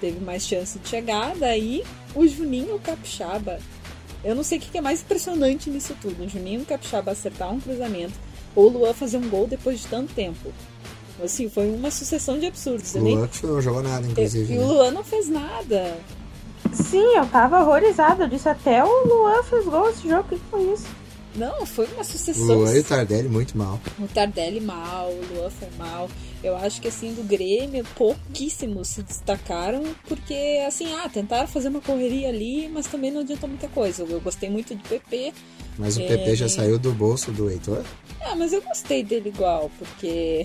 Teve 0.00 0.20
mais 0.20 0.46
chance 0.46 0.78
de 0.78 0.88
chegar, 0.88 1.34
daí 1.36 1.82
o 2.14 2.26
Juninho 2.26 2.76
o 2.76 2.80
Capixaba. 2.80 3.58
Eu 4.22 4.34
não 4.34 4.42
sei 4.42 4.58
o 4.58 4.60
que 4.60 4.76
é 4.76 4.80
mais 4.80 5.00
impressionante 5.00 5.70
nisso 5.70 5.96
tudo. 6.00 6.24
O 6.24 6.28
Juninho 6.28 6.62
o 6.62 6.64
Capixaba 6.64 7.12
acertar 7.12 7.52
um 7.52 7.60
cruzamento 7.60 8.14
ou 8.54 8.66
o 8.66 8.68
Luan 8.68 8.92
fazer 8.92 9.16
um 9.16 9.28
gol 9.28 9.46
depois 9.46 9.80
de 9.80 9.86
tanto 9.86 10.12
tempo. 10.14 10.52
Assim, 11.22 11.48
foi 11.48 11.68
uma 11.70 11.90
sucessão 11.90 12.38
de 12.38 12.46
absurdos. 12.46 12.94
O 12.94 12.98
Luan 13.00 13.26
que 13.26 13.46
não 13.46 13.60
jogou 13.60 13.82
nada, 13.82 14.06
inclusive. 14.06 14.54
E 14.54 14.56
né? 14.56 14.64
o 14.64 14.68
Luan 14.68 14.90
não 14.92 15.02
fez 15.02 15.28
nada. 15.28 15.96
Sim, 16.72 17.16
eu 17.16 17.26
tava 17.26 17.60
horrorizada. 17.60 18.24
Eu 18.24 18.28
disse 18.28 18.48
até 18.48 18.84
o 18.84 19.06
Luan 19.06 19.42
fez 19.42 19.64
gol 19.64 19.88
esse 19.90 20.08
jogo. 20.08 20.20
O 20.20 20.24
que 20.24 20.38
foi 20.50 20.62
isso? 20.72 20.86
Não, 21.34 21.64
foi 21.66 21.86
uma 21.92 22.02
O 22.02 22.04
sucessão. 22.04 22.46
Luan 22.46 22.74
e 22.74 22.80
o 22.80 22.84
Tardelli 22.84 23.28
muito 23.28 23.56
mal. 23.56 23.78
O 23.98 24.06
Tardelli 24.08 24.60
mal, 24.60 25.08
o 25.10 25.34
Luan 25.34 25.50
foi 25.50 25.68
mal. 25.78 26.08
Eu 26.42 26.56
acho 26.56 26.80
que 26.80 26.88
assim, 26.88 27.12
do 27.14 27.22
Grêmio, 27.24 27.84
pouquíssimos 27.96 28.88
se 28.88 29.02
destacaram, 29.02 29.82
porque 30.06 30.62
assim, 30.66 30.92
ah, 30.94 31.08
tentaram 31.08 31.48
fazer 31.48 31.68
uma 31.68 31.80
correria 31.80 32.28
ali, 32.28 32.68
mas 32.68 32.86
também 32.86 33.10
não 33.10 33.20
adiantou 33.22 33.48
muita 33.48 33.66
coisa. 33.68 34.04
Eu 34.04 34.20
gostei 34.20 34.48
muito 34.48 34.74
do 34.74 34.82
PP. 34.88 35.32
Mas 35.76 35.96
o 35.96 36.00
É, 36.00 36.06
PP 36.08 36.36
já 36.36 36.48
saiu 36.48 36.78
do 36.78 36.92
bolso 36.92 37.30
do 37.32 37.48
Heitor. 37.50 37.84
Ah, 38.20 38.34
mas 38.34 38.52
eu 38.52 38.60
gostei 38.62 39.02
dele 39.04 39.28
igual, 39.28 39.70
porque. 39.78 40.44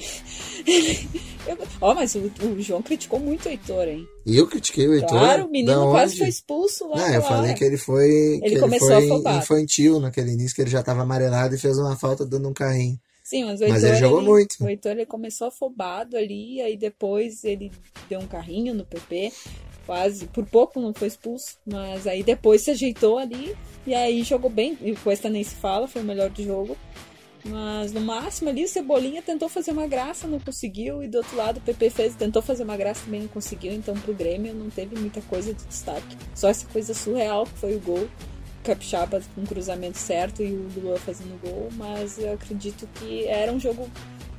Ó, 1.82 1.94
mas 1.94 2.16
o, 2.16 2.32
o 2.46 2.62
João 2.62 2.82
criticou 2.82 3.20
muito 3.20 3.48
o 3.48 3.50
Heitor, 3.50 3.88
hein? 3.88 4.08
E 4.26 4.38
eu 4.38 4.48
critiquei 4.48 4.88
o 4.88 4.94
Heitor. 4.94 5.10
Claro, 5.10 5.46
o 5.46 5.52
menino 5.52 5.90
quase 5.92 6.14
onde? 6.14 6.20
foi 6.20 6.30
expulso 6.30 6.88
lá. 6.88 6.98
Não, 6.98 7.14
eu 7.16 7.22
falei 7.24 7.50
hora. 7.50 7.54
que 7.54 7.64
ele 7.64 7.78
foi, 7.78 8.40
ele 8.44 8.60
começou 8.60 8.88
foi 8.88 9.06
afobado. 9.06 9.38
infantil 9.40 10.00
naquele 10.00 10.32
início, 10.32 10.56
que 10.56 10.62
ele 10.62 10.70
já 10.70 10.82
tava 10.84 11.02
amarelado 11.02 11.56
e 11.56 11.58
fez 11.58 11.78
uma 11.78 11.96
falta 11.96 12.26
dando 12.26 12.48
um 12.48 12.54
carrinho. 12.54 13.00
Sim, 13.34 13.46
mas 13.46 13.62
o 13.62 13.68
Mas 13.68 13.84
Heitor, 13.84 13.90
ele 13.90 14.00
jogou 14.00 14.22
muito. 14.22 14.64
O 14.64 14.70
Heitor 14.70 14.92
ele 14.92 15.06
começou 15.08 15.48
afobado 15.48 16.16
ali, 16.16 16.62
aí 16.62 16.78
depois 16.78 17.44
ele 17.44 17.72
deu 18.08 18.20
um 18.20 18.28
carrinho 18.28 18.76
no 18.76 18.86
PP, 18.86 19.34
quase, 19.88 20.28
por 20.28 20.46
pouco 20.46 20.80
não 20.80 20.94
foi 20.94 21.08
expulso, 21.08 21.58
mas 21.66 22.06
aí 22.06 22.22
depois 22.22 22.62
se 22.62 22.70
ajeitou 22.70 23.18
ali 23.18 23.58
e 23.88 23.96
aí 23.96 24.22
jogou 24.22 24.52
bem. 24.52 24.78
E 24.80 24.92
o 24.92 24.96
Cuesta 24.98 25.32
nem 25.32 25.44
se 25.44 25.56
fala, 25.56 25.88
foi 25.88 26.04
o 26.04 26.06
melhor 26.06 26.30
do 26.30 26.44
jogo. 26.44 26.78
Mas 27.44 27.92
no 27.92 28.02
máximo 28.02 28.52
ali 28.52 28.66
o 28.66 28.68
Cebolinha 28.68 29.24
tentou 29.24 29.50
fazer 29.50 29.72
uma 29.72 29.88
graça, 29.88 30.28
não 30.28 30.40
conseguiu, 30.40 31.02
e 31.02 31.08
do 31.08 31.18
outro 31.18 31.36
lado 31.36 31.58
o 31.58 31.62
PP 31.62 31.90
fez, 31.90 32.16
tentou 32.16 32.42
fazer 32.42 32.64
uma 32.64 32.78
graça 32.78 33.04
também 33.04 33.22
não 33.22 33.28
conseguiu, 33.28 33.74
então 33.74 33.96
pro 33.96 34.14
Grêmio 34.14 34.54
não 34.54 34.70
teve 34.70 34.96
muita 34.96 35.22
coisa 35.24 35.52
de 35.56 35.66
destaque. 35.66 36.16
Só 36.36 36.50
essa 36.50 36.68
coisa 36.68 36.94
surreal 36.94 37.46
que 37.46 37.58
foi 37.58 37.76
o 37.76 37.80
gol. 37.80 38.08
Capixaba 38.64 39.22
com 39.36 39.42
um 39.42 39.46
cruzamento 39.46 39.98
certo 39.98 40.42
e 40.42 40.52
o 40.54 40.70
Luan 40.82 40.98
fazendo 40.98 41.40
gol, 41.42 41.70
mas 41.76 42.18
eu 42.18 42.34
acredito 42.34 42.88
que 42.96 43.26
era 43.28 43.52
um 43.52 43.60
jogo 43.60 43.90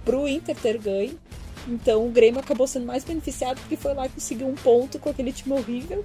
pro 0.05 0.29
Inter 0.29 0.57
ter 0.57 0.79
ganho. 0.79 1.19
Então 1.67 2.07
o 2.07 2.11
Grêmio 2.11 2.41
acabou 2.41 2.67
sendo 2.67 2.87
mais 2.87 3.05
beneficiado 3.05 3.59
porque 3.61 3.77
foi 3.77 3.95
lá 3.95 4.07
e 4.07 4.11
conseguiu 4.11 4.47
um 4.49 4.55
ponto 4.55 4.99
com 4.99 5.09
aquele 5.09 5.33
time 5.33 5.55
horrível 5.55 6.05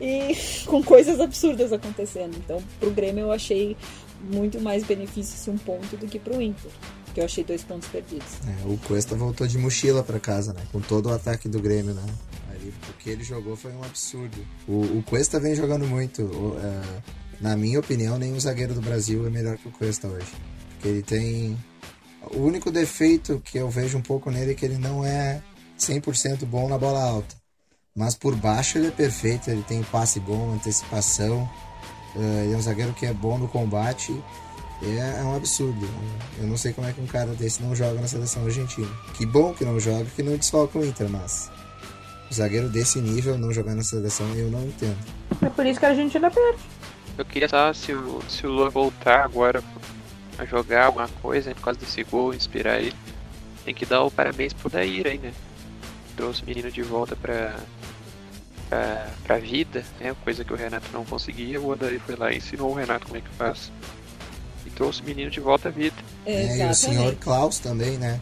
e 0.00 0.34
com 0.66 0.82
coisas 0.82 1.20
absurdas 1.20 1.72
acontecendo. 1.72 2.36
Então 2.36 2.62
pro 2.78 2.90
Grêmio 2.90 3.22
eu 3.22 3.32
achei 3.32 3.76
muito 4.20 4.60
mais 4.60 4.84
benefício 4.84 5.34
esse 5.34 5.50
um 5.50 5.58
ponto 5.58 5.96
do 5.96 6.06
que 6.06 6.18
pro 6.18 6.40
Inter, 6.42 6.70
que 7.14 7.20
eu 7.20 7.24
achei 7.24 7.44
dois 7.44 7.62
pontos 7.62 7.88
perdidos. 7.88 8.26
É, 8.46 8.66
o 8.66 8.76
Cuesta 8.78 9.14
voltou 9.14 9.46
de 9.46 9.58
mochila 9.58 10.02
pra 10.02 10.20
casa, 10.20 10.52
né? 10.52 10.62
Com 10.72 10.80
todo 10.80 11.06
o 11.06 11.12
ataque 11.12 11.48
do 11.48 11.60
Grêmio, 11.60 11.94
né? 11.94 12.04
Ali, 12.50 12.72
o 12.88 12.92
que 12.98 13.10
ele 13.10 13.24
jogou 13.24 13.56
foi 13.56 13.72
um 13.72 13.82
absurdo. 13.82 14.36
O, 14.68 14.98
o 14.98 15.04
Cuesta 15.06 15.40
vem 15.40 15.54
jogando 15.54 15.86
muito. 15.86 16.22
O, 16.22 16.58
é, 16.58 17.19
na 17.40 17.56
minha 17.56 17.80
opinião, 17.80 18.18
nenhum 18.18 18.38
zagueiro 18.38 18.74
do 18.74 18.82
Brasil 18.82 19.26
é 19.26 19.30
melhor 19.30 19.56
que 19.56 19.68
o 19.68 19.70
Cuesta 19.70 20.06
hoje. 20.06 20.30
Porque 20.74 20.88
ele 20.88 21.02
tem. 21.02 21.56
O 22.32 22.40
único 22.40 22.70
defeito 22.70 23.40
que 23.42 23.58
eu 23.58 23.70
vejo 23.70 23.96
um 23.96 24.02
pouco 24.02 24.30
nele 24.30 24.52
é 24.52 24.54
que 24.54 24.64
ele 24.64 24.76
não 24.76 25.04
é 25.04 25.40
100% 25.78 26.44
bom 26.44 26.68
na 26.68 26.76
bola 26.76 27.02
alta. 27.02 27.34
Mas 27.96 28.14
por 28.14 28.36
baixo 28.36 28.78
ele 28.78 28.88
é 28.88 28.90
perfeito, 28.90 29.50
ele 29.50 29.62
tem 29.62 29.82
passe 29.82 30.20
bom, 30.20 30.52
antecipação. 30.52 31.48
É, 32.14 32.44
ele 32.44 32.52
é 32.52 32.56
um 32.56 32.62
zagueiro 32.62 32.92
que 32.92 33.06
é 33.06 33.12
bom 33.12 33.38
no 33.38 33.48
combate. 33.48 34.14
É, 34.82 35.20
é 35.20 35.22
um 35.22 35.34
absurdo. 35.34 35.88
Eu 36.38 36.46
não 36.46 36.58
sei 36.58 36.72
como 36.74 36.86
é 36.86 36.92
que 36.92 37.00
um 37.00 37.06
cara 37.06 37.32
desse 37.34 37.62
não 37.62 37.74
joga 37.74 38.00
na 38.00 38.06
seleção 38.06 38.44
argentina. 38.44 38.88
Que 39.14 39.24
bom 39.24 39.54
que 39.54 39.64
não 39.64 39.80
joga, 39.80 40.04
que 40.04 40.22
não 40.22 40.36
desfalca 40.36 40.78
o 40.78 40.84
Inter, 40.84 41.08
mas. 41.08 41.50
O 42.30 42.34
zagueiro 42.34 42.68
desse 42.68 43.00
nível 43.00 43.36
não 43.36 43.52
jogar 43.52 43.74
na 43.74 43.82
seleção 43.82 44.26
eu 44.34 44.50
não 44.50 44.62
entendo. 44.62 44.96
É 45.42 45.48
por 45.48 45.66
isso 45.66 45.80
que 45.80 45.86
a 45.86 45.88
Argentina 45.88 46.30
perde. 46.30 46.60
Eu 47.20 47.24
queria 47.26 47.50
saber 47.50 47.76
se 47.76 47.92
o, 47.92 48.22
se 48.30 48.46
o 48.46 48.50
Luan 48.50 48.70
voltar 48.70 49.22
agora 49.22 49.62
a 50.38 50.46
jogar 50.46 50.86
alguma 50.86 51.06
coisa 51.20 51.54
por 51.54 51.60
causa 51.60 51.78
desse 51.78 52.02
gol, 52.02 52.32
inspirar 52.32 52.80
ele. 52.80 52.96
Tem 53.62 53.74
que 53.74 53.84
dar 53.84 54.02
o 54.02 54.10
parabéns 54.10 54.54
pro 54.54 54.70
Daír 54.70 55.06
aí, 55.06 55.18
né? 55.18 55.34
Trouxe 56.16 56.42
o 56.42 56.46
menino 56.46 56.70
de 56.70 56.80
volta 56.80 57.14
pra, 57.14 57.56
pra, 58.70 59.10
pra 59.22 59.36
vida, 59.36 59.84
né? 60.00 60.16
Coisa 60.24 60.46
que 60.46 60.52
o 60.54 60.56
Renato 60.56 60.86
não 60.94 61.04
conseguia. 61.04 61.60
O 61.60 61.68
Odair 61.68 62.00
foi 62.00 62.16
lá 62.16 62.32
e 62.32 62.38
ensinou 62.38 62.70
o 62.70 62.74
Renato 62.74 63.04
como 63.04 63.18
é 63.18 63.20
que 63.20 63.28
faz. 63.36 63.70
E 64.64 64.70
trouxe 64.70 65.02
o 65.02 65.04
menino 65.04 65.30
de 65.30 65.40
volta 65.40 65.68
à 65.68 65.70
vida. 65.70 65.96
É, 66.24 66.56
e 66.56 66.70
o 66.70 66.74
senhor 66.74 67.14
Klaus 67.16 67.58
também, 67.58 67.98
né? 67.98 68.18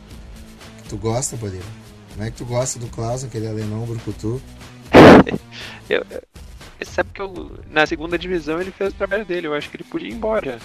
Que 0.82 0.88
tu 0.88 0.96
gosta, 0.96 1.36
Bolívar. 1.36 1.70
Como 2.14 2.24
é 2.24 2.32
que 2.32 2.36
tu 2.36 2.44
gosta 2.44 2.80
do 2.80 2.88
Klaus, 2.88 3.22
aquele 3.22 3.46
alemão 3.46 3.86
brucutu? 3.86 4.42
Eu, 5.88 6.04
sabe 6.84 7.10
que 7.12 7.22
na 7.70 7.86
segunda 7.86 8.18
divisão 8.18 8.60
ele 8.60 8.70
fez 8.70 8.92
o 8.92 8.96
trabalho 8.96 9.24
dele. 9.24 9.46
Eu 9.46 9.54
acho 9.54 9.70
que 9.70 9.76
ele 9.76 9.84
podia 9.84 10.08
ir 10.08 10.14
embora. 10.14 10.58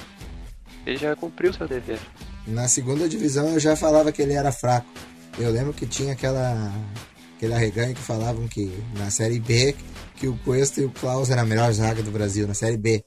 Ele 0.85 0.97
já 0.97 1.15
cumpriu 1.15 1.53
seu 1.53 1.67
dever. 1.67 1.99
Na 2.45 2.67
segunda 2.67 3.07
divisão 3.07 3.49
eu 3.49 3.59
já 3.59 3.75
falava 3.75 4.11
que 4.11 4.21
ele 4.21 4.33
era 4.33 4.51
fraco. 4.51 4.87
Eu 5.39 5.49
lembro 5.49 5.73
que 5.73 5.85
tinha 5.87 6.13
aquela 6.13 6.71
aquele 7.35 7.53
arreganho 7.53 7.95
que 7.95 8.01
falavam 8.01 8.47
que 8.47 8.71
na 8.97 9.09
série 9.09 9.39
B 9.39 9.75
que 10.15 10.27
o 10.27 10.37
Cuesta 10.39 10.79
e 10.79 10.85
o 10.85 10.91
Klaus 10.91 11.29
era 11.29 11.41
a 11.41 11.45
melhor 11.45 11.71
zaga 11.73 12.01
do 12.01 12.11
Brasil 12.11 12.47
na 12.47 12.53
série 12.53 12.77
B. 12.77 13.03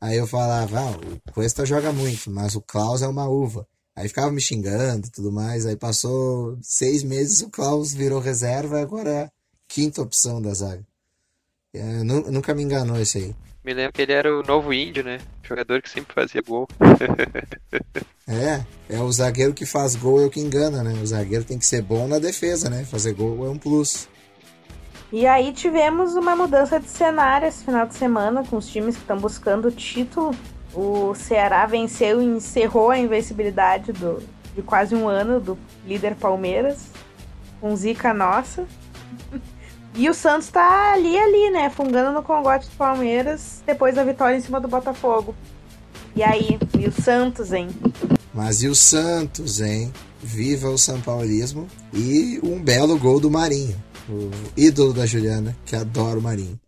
Aí 0.00 0.16
eu 0.16 0.26
falava, 0.26 0.80
ah, 0.80 0.90
o 0.90 1.32
Cuesta 1.32 1.64
joga 1.64 1.92
muito, 1.92 2.30
mas 2.30 2.54
o 2.54 2.60
Klaus 2.60 3.02
é 3.02 3.08
uma 3.08 3.28
uva. 3.28 3.66
Aí 3.94 4.08
ficava 4.08 4.30
me 4.30 4.40
xingando 4.40 5.06
e 5.06 5.10
tudo 5.10 5.32
mais. 5.32 5.64
Aí 5.64 5.76
passou 5.76 6.58
seis 6.60 7.02
meses, 7.02 7.40
o 7.40 7.50
Klaus 7.50 7.94
virou 7.94 8.20
reserva, 8.20 8.80
agora 8.80 9.10
é 9.10 9.22
a 9.24 9.30
quinta 9.68 10.02
opção 10.02 10.40
da 10.40 10.52
zaga. 10.52 10.84
É, 11.76 12.02
nu- 12.04 12.30
nunca 12.30 12.54
me 12.54 12.62
enganou 12.62 12.98
esse 12.98 13.18
aí. 13.18 13.34
Me 13.64 13.74
lembro 13.74 13.92
que 13.92 14.02
ele 14.02 14.12
era 14.12 14.32
o 14.32 14.42
novo 14.42 14.72
índio, 14.72 15.02
né? 15.02 15.18
Jogador 15.42 15.82
que 15.82 15.90
sempre 15.90 16.14
fazia 16.14 16.42
gol. 16.42 16.68
É, 18.28 18.64
é 18.90 18.98
o 19.00 19.12
zagueiro 19.12 19.54
que 19.54 19.64
faz 19.64 19.94
gol 19.94 20.20
é 20.20 20.26
o 20.26 20.30
que 20.30 20.40
engana, 20.40 20.82
né? 20.82 20.92
O 21.00 21.06
zagueiro 21.06 21.44
tem 21.44 21.58
que 21.60 21.64
ser 21.64 21.80
bom 21.80 22.08
na 22.08 22.18
defesa, 22.18 22.68
né? 22.68 22.84
Fazer 22.84 23.12
gol 23.14 23.46
é 23.46 23.48
um 23.48 23.56
plus. 23.56 24.08
E 25.12 25.24
aí 25.28 25.52
tivemos 25.52 26.14
uma 26.16 26.34
mudança 26.34 26.80
de 26.80 26.88
cenário 26.88 27.46
esse 27.46 27.64
final 27.64 27.86
de 27.86 27.94
semana 27.94 28.42
com 28.44 28.56
os 28.56 28.66
times 28.66 28.96
que 28.96 29.02
estão 29.02 29.16
buscando 29.16 29.68
o 29.68 29.70
título. 29.70 30.34
O 30.74 31.14
Ceará 31.14 31.64
venceu 31.66 32.20
e 32.20 32.24
encerrou 32.24 32.90
a 32.90 32.98
invencibilidade 32.98 33.92
do, 33.92 34.20
de 34.56 34.62
quase 34.62 34.96
um 34.96 35.06
ano 35.06 35.38
do 35.38 35.56
líder 35.86 36.16
Palmeiras, 36.16 36.88
com 37.60 37.76
zica 37.76 38.12
nossa. 38.12 38.66
E 39.98 40.10
o 40.10 40.14
Santos 40.14 40.48
tá 40.48 40.92
ali, 40.92 41.16
ali, 41.16 41.50
né? 41.50 41.70
Fungando 41.70 42.12
no 42.12 42.22
congote 42.22 42.68
do 42.68 42.76
Palmeiras 42.76 43.62
depois 43.64 43.94
da 43.94 44.04
vitória 44.04 44.36
em 44.36 44.42
cima 44.42 44.60
do 44.60 44.68
Botafogo. 44.68 45.34
E 46.14 46.22
aí, 46.22 46.58
e 46.78 46.86
o 46.86 46.92
Santos, 46.92 47.50
hein? 47.50 47.68
Mas 48.34 48.62
e 48.62 48.68
o 48.68 48.74
Santos, 48.74 49.60
hein? 49.60 49.90
Viva 50.22 50.68
o 50.68 50.76
São 50.76 51.00
Paulismo 51.00 51.66
e 51.94 52.38
um 52.42 52.62
belo 52.62 52.98
gol 52.98 53.18
do 53.18 53.30
Marinho, 53.30 53.74
o 54.08 54.30
ídolo 54.54 54.92
da 54.92 55.06
Juliana, 55.06 55.56
que 55.64 55.74
adora 55.74 56.18
o 56.18 56.22
Marinho. 56.22 56.60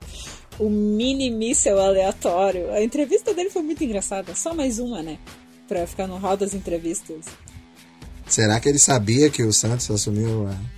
O 0.58 0.70
mini 0.70 1.30
míssel 1.30 1.78
aleatório. 1.78 2.72
A 2.72 2.82
entrevista 2.82 3.34
dele 3.34 3.50
foi 3.50 3.62
muito 3.62 3.84
engraçada. 3.84 4.34
Só 4.34 4.54
mais 4.54 4.78
uma, 4.78 5.02
né? 5.02 5.18
Pra 5.68 5.86
ficar 5.86 6.06
no 6.06 6.16
hall 6.16 6.36
das 6.36 6.54
entrevistas. 6.54 7.26
Será 8.26 8.58
que 8.58 8.68
ele 8.68 8.78
sabia 8.78 9.28
que 9.28 9.42
o 9.42 9.52
Santos 9.52 9.90
assumiu 9.90 10.48
a 10.48 10.77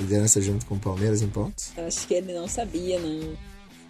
liderança 0.00 0.40
junto 0.40 0.66
com 0.66 0.74
o 0.74 0.78
Palmeiras 0.78 1.22
em 1.22 1.28
pontos? 1.28 1.72
Acho 1.76 2.06
que 2.06 2.14
ele 2.14 2.32
não 2.32 2.48
sabia, 2.48 2.98
não. 2.98 3.36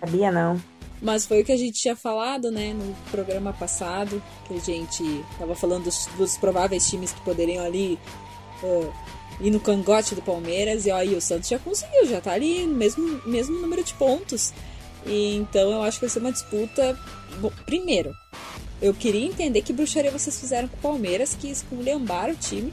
Sabia 0.01 0.33
não. 0.33 0.61
Mas 1.01 1.27
foi 1.27 1.43
o 1.43 1.45
que 1.45 1.53
a 1.53 1.57
gente 1.57 1.81
tinha 1.81 1.95
falado, 1.95 2.51
né, 2.51 2.73
no 2.73 2.95
programa 3.11 3.53
passado, 3.53 4.23
que 4.47 4.55
a 4.55 4.59
gente 4.59 5.25
tava 5.39 5.55
falando 5.55 5.85
dos, 5.85 6.07
dos 6.17 6.37
prováveis 6.37 6.89
times 6.89 7.13
que 7.13 7.21
poderiam 7.21 7.65
ali 7.65 7.99
uh, 8.63 8.93
ir 9.41 9.51
no 9.51 9.61
cangote 9.61 10.15
do 10.15 10.23
Palmeiras, 10.23 10.87
e 10.87 10.91
aí 10.91 11.15
o 11.15 11.21
Santos 11.21 11.49
já 11.49 11.59
conseguiu, 11.59 12.07
já 12.07 12.21
tá 12.21 12.33
ali 12.33 12.67
no 12.67 12.75
mesmo, 12.75 13.21
mesmo 13.25 13.61
número 13.61 13.85
de 13.85 13.95
pontos. 13.95 14.53
E, 15.07 15.37
então 15.37 15.71
eu 15.71 15.83
acho 15.83 15.99
que 15.99 16.07
vai 16.07 16.11
ser 16.11 16.19
uma 16.19 16.33
disputa. 16.33 16.99
Bom, 17.41 17.53
primeiro, 17.65 18.13
eu 18.83 18.93
queria 18.93 19.27
entender 19.27 19.63
que 19.63 19.73
bruxaria 19.73 20.11
vocês 20.11 20.39
fizeram 20.39 20.69
com 20.69 20.77
o 20.77 20.81
Palmeiras, 20.81 21.35
que 21.35 21.49
esculhambaram 21.49 22.35
o 22.35 22.37
time. 22.37 22.73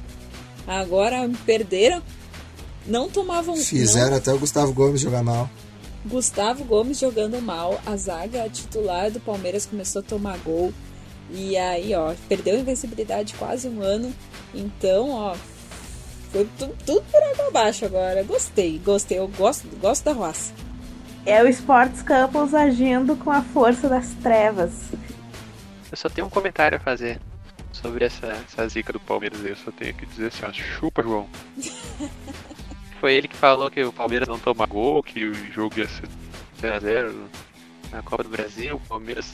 Agora 0.68 1.30
perderam. 1.46 2.02
Não 2.88 3.10
tomavam. 3.10 3.56
Fizeram 3.58 4.12
não, 4.12 4.18
até 4.18 4.34
o 4.34 4.40
Gustavo 4.40 4.74
Gomes 4.74 5.02
jogar 5.02 5.24
mal. 5.24 5.50
Gustavo 6.06 6.64
Gomes 6.64 7.00
jogando 7.00 7.42
mal, 7.42 7.82
a 7.86 7.98
zaga 7.98 8.48
titular 8.50 9.10
do 9.10 9.20
Palmeiras 9.20 9.66
começou 9.66 10.02
a 10.02 10.04
tomar 10.04 10.38
gol. 10.40 10.72
E 11.32 11.58
aí, 11.58 11.96
ó, 11.96 12.14
perdeu 12.30 12.56
a 12.56 12.60
invencibilidade 12.60 13.34
quase 13.34 13.68
um 13.68 13.82
ano. 13.82 14.14
Então, 14.54 15.10
ó, 15.10 15.36
foi 16.32 16.48
tudo, 16.60 16.76
tudo 16.86 17.04
por 17.12 17.24
água 17.24 17.48
abaixo 17.48 17.86
agora. 17.86 18.24
Gostei, 18.24 18.78
gostei, 18.78 19.18
eu 19.18 19.28
gosto, 19.28 19.68
gosto 19.80 20.04
da 20.04 20.14
roça. 20.14 20.54
É 21.26 21.42
o 21.42 21.48
Sports 21.48 22.04
Campos 22.04 22.54
agindo 22.54 23.16
com 23.16 23.32
a 23.32 23.42
força 23.42 23.90
das 23.90 24.10
trevas. 24.22 24.72
Eu 25.92 25.98
só 25.98 26.08
tenho 26.08 26.28
um 26.28 26.30
comentário 26.30 26.78
a 26.78 26.80
fazer 26.80 27.20
sobre 27.72 28.06
essa, 28.06 28.28
essa 28.28 28.68
zica 28.68 28.94
do 28.94 29.00
Palmeiras. 29.00 29.44
Eu 29.44 29.56
só 29.56 29.72
tenho 29.72 29.94
que 29.96 30.06
dizer 30.06 30.28
assim, 30.28 30.46
ó, 30.46 30.54
chupa, 30.54 31.02
João. 31.02 31.28
Foi 33.06 33.14
ele 33.14 33.28
que 33.28 33.36
falou 33.36 33.70
que 33.70 33.84
o 33.84 33.94
Palmeiras 33.94 34.28
não 34.28 34.40
toma 34.40 34.66
gol, 34.66 35.04
que 35.04 35.26
o 35.26 35.36
jogo 35.54 35.78
ia 35.78 35.88
ser 35.88 36.10
0x0 36.60 37.14
na 37.92 38.02
Copa 38.02 38.24
do 38.24 38.30
Brasil. 38.32 38.78
O 38.78 38.80
Palmeiras 38.80 39.32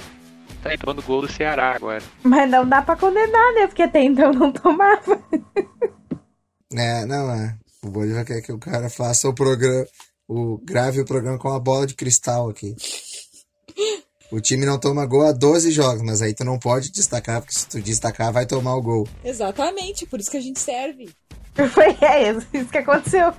tá 0.62 0.78
tomando 0.78 1.02
gol 1.02 1.22
do 1.22 1.32
Ceará 1.32 1.74
agora. 1.74 2.04
Mas 2.22 2.52
não 2.52 2.68
dá 2.68 2.82
pra 2.82 2.98
condenar, 2.98 3.54
né? 3.54 3.68
Porque 3.68 3.84
até 3.84 4.04
então 4.04 4.34
não 4.34 4.52
tomava. 4.52 5.24
É, 6.74 7.06
não 7.06 7.32
é. 7.32 7.58
O 7.82 7.90
Bolívar 7.90 8.26
quer 8.26 8.42
que 8.42 8.52
o 8.52 8.60
cara 8.60 8.90
faça 8.90 9.30
o 9.30 9.34
programa, 9.34 9.88
o 10.28 10.58
grave 10.58 11.00
o 11.00 11.06
programa 11.06 11.40
com 11.40 11.48
a 11.48 11.58
bola 11.58 11.88
de 11.88 11.96
cristal 11.96 12.50
aqui. 12.50 12.76
O 14.34 14.42
time 14.42 14.66
não 14.66 14.78
toma 14.78 15.06
gol 15.06 15.28
há 15.28 15.32
12 15.32 15.72
jogos, 15.72 16.02
mas 16.02 16.22
aí 16.22 16.34
tu 16.34 16.44
não 16.44 16.60
pode 16.60 16.92
destacar, 16.92 17.40
porque 17.40 17.58
se 17.58 17.70
tu 17.70 17.82
destacar 17.82 18.34
vai 18.34 18.46
tomar 18.46 18.76
o 18.76 18.82
gol. 18.82 19.08
Exatamente, 19.24 20.06
por 20.06 20.20
isso 20.20 20.30
que 20.30 20.36
a 20.36 20.42
gente 20.42 20.60
serve. 20.60 21.10
Foi 21.72 21.98
é 22.02 22.32
isso, 22.32 22.48
isso 22.54 22.70
que 22.70 22.78
aconteceu. 22.78 23.34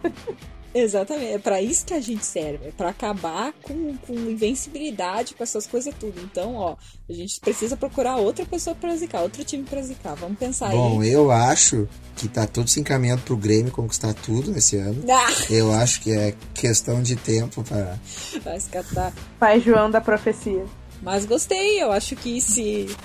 Exatamente, 0.75 1.33
é 1.35 1.39
pra 1.39 1.61
isso 1.61 1.85
que 1.85 1.93
a 1.93 2.01
gente 2.01 2.25
serve, 2.25 2.69
é 2.69 2.71
pra 2.71 2.89
acabar 2.89 3.53
com, 3.63 3.95
com 3.99 4.15
invencibilidade, 4.15 5.35
com 5.35 5.43
essas 5.43 5.67
coisas 5.67 5.95
tudo. 6.01 6.19
Então, 6.23 6.55
ó, 6.55 6.77
a 7.09 7.13
gente 7.13 7.39
precisa 7.41 7.77
procurar 7.77 8.17
outra 8.17 8.47
pessoa 8.47 8.75
pra 8.75 8.97
zicar, 8.97 9.21
outro 9.21 9.45
time 9.45 9.65
pra 9.65 9.83
zicar. 9.83 10.15
Vamos 10.15 10.39
pensar 10.39 10.71
Bom, 10.71 11.03
aí. 11.03 11.13
eu 11.13 11.31
acho 11.31 11.87
que 12.17 12.27
tá 12.27 12.47
tudo 12.47 12.71
se 12.71 12.81
encaminhando 12.81 13.21
pro 13.21 13.37
Grêmio 13.37 13.71
conquistar 13.71 14.15
tudo 14.15 14.51
nesse 14.51 14.77
ano. 14.79 15.05
Ah, 15.11 15.31
Eu 15.51 15.73
acho 15.73 16.01
que 16.01 16.11
é 16.11 16.35
questão 16.55 17.03
de 17.03 17.17
tempo 17.17 17.63
para 17.65 17.99
vai 18.43 18.59
se 18.59 18.71
catar. 18.71 19.13
Pai 19.39 19.61
João 19.61 19.91
da 19.91 20.01
profecia. 20.01 20.65
Mas 21.03 21.27
gostei, 21.27 21.83
eu 21.83 21.93
acho 21.93 22.17
que 22.17 22.41
se. 22.41 22.97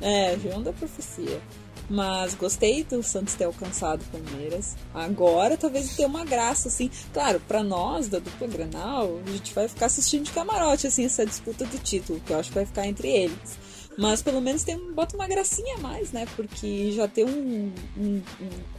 É, 0.00 0.36
João 0.42 0.62
da 0.62 0.72
Profecia. 0.72 1.40
Mas 1.90 2.34
gostei 2.34 2.84
do 2.84 3.02
Santos 3.02 3.34
ter 3.34 3.44
alcançado 3.44 4.02
o 4.02 4.04
Palmeiras. 4.18 4.76
Agora 4.94 5.56
talvez 5.56 5.94
tenha 5.94 6.08
uma 6.08 6.24
graça, 6.24 6.68
assim. 6.68 6.90
Claro, 7.12 7.40
pra 7.46 7.62
nós, 7.62 8.08
da 8.08 8.18
dupla 8.18 8.46
Granal, 8.46 9.20
a 9.26 9.30
gente 9.30 9.52
vai 9.52 9.68
ficar 9.68 9.86
assistindo 9.86 10.24
de 10.24 10.30
camarote, 10.30 10.86
assim, 10.86 11.04
essa 11.04 11.26
disputa 11.26 11.64
do 11.66 11.78
título, 11.78 12.20
que 12.20 12.32
eu 12.32 12.38
acho 12.38 12.48
que 12.48 12.54
vai 12.54 12.64
ficar 12.66 12.86
entre 12.86 13.08
eles. 13.08 13.58
Mas 13.98 14.22
pelo 14.22 14.40
menos 14.40 14.62
tem, 14.64 14.78
bota 14.94 15.14
uma 15.16 15.28
gracinha 15.28 15.74
a 15.76 15.78
mais, 15.80 16.12
né? 16.12 16.26
Porque 16.34 16.92
já 16.92 17.06
um, 17.26 17.28
um, 17.28 17.72
um- 18.00 18.22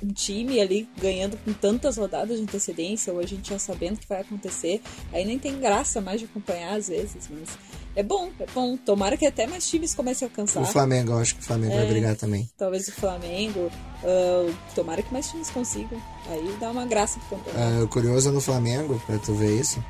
um 0.01 0.07
time 0.11 0.59
ali 0.59 0.89
ganhando 0.99 1.37
com 1.45 1.53
tantas 1.53 1.97
rodadas 1.97 2.37
de 2.37 2.43
antecedência, 2.43 3.13
ou 3.13 3.19
a 3.19 3.25
gente 3.27 3.47
já 3.51 3.59
sabendo 3.59 3.97
o 3.97 3.99
que 3.99 4.07
vai 4.09 4.21
acontecer. 4.21 4.81
Aí 5.11 5.23
nem 5.23 5.37
tem 5.37 5.59
graça 5.59 6.01
mais 6.01 6.19
de 6.19 6.25
acompanhar 6.25 6.73
às 6.77 6.87
vezes, 6.87 7.29
mas 7.29 7.47
é 7.95 8.03
bom, 8.03 8.29
é 8.39 8.45
bom. 8.53 8.75
Tomara 8.77 9.15
que 9.17 9.25
até 9.25 9.45
mais 9.47 9.67
times 9.67 9.93
comecem 9.93 10.25
a 10.27 10.29
alcançar. 10.31 10.61
o 10.61 10.65
Flamengo. 10.65 11.11
Eu 11.11 11.19
acho 11.19 11.35
que 11.35 11.41
o 11.41 11.43
Flamengo 11.43 11.73
vai 11.75 11.85
É. 11.85 11.89
brigar 11.89 12.15
também. 12.15 12.49
Talvez 12.57 12.87
o 12.87 12.91
Flamengo. 12.91 13.69
ah, 14.03 14.53
tomara 14.75 15.01
que 15.01 15.11
mais 15.13 15.29
times 15.29 15.49
consigam. 15.49 16.01
Aí 16.29 16.55
dá 16.59 16.71
uma 16.71 16.85
graça 16.85 17.19
pro 17.29 17.37
campeonato. 17.37 17.83
O 17.83 17.87
curioso 17.87 18.31
no 18.31 18.41
Flamengo, 18.41 19.01
pra 19.05 19.17
tu 19.19 19.33
ver 19.33 19.59
isso, 19.59 19.83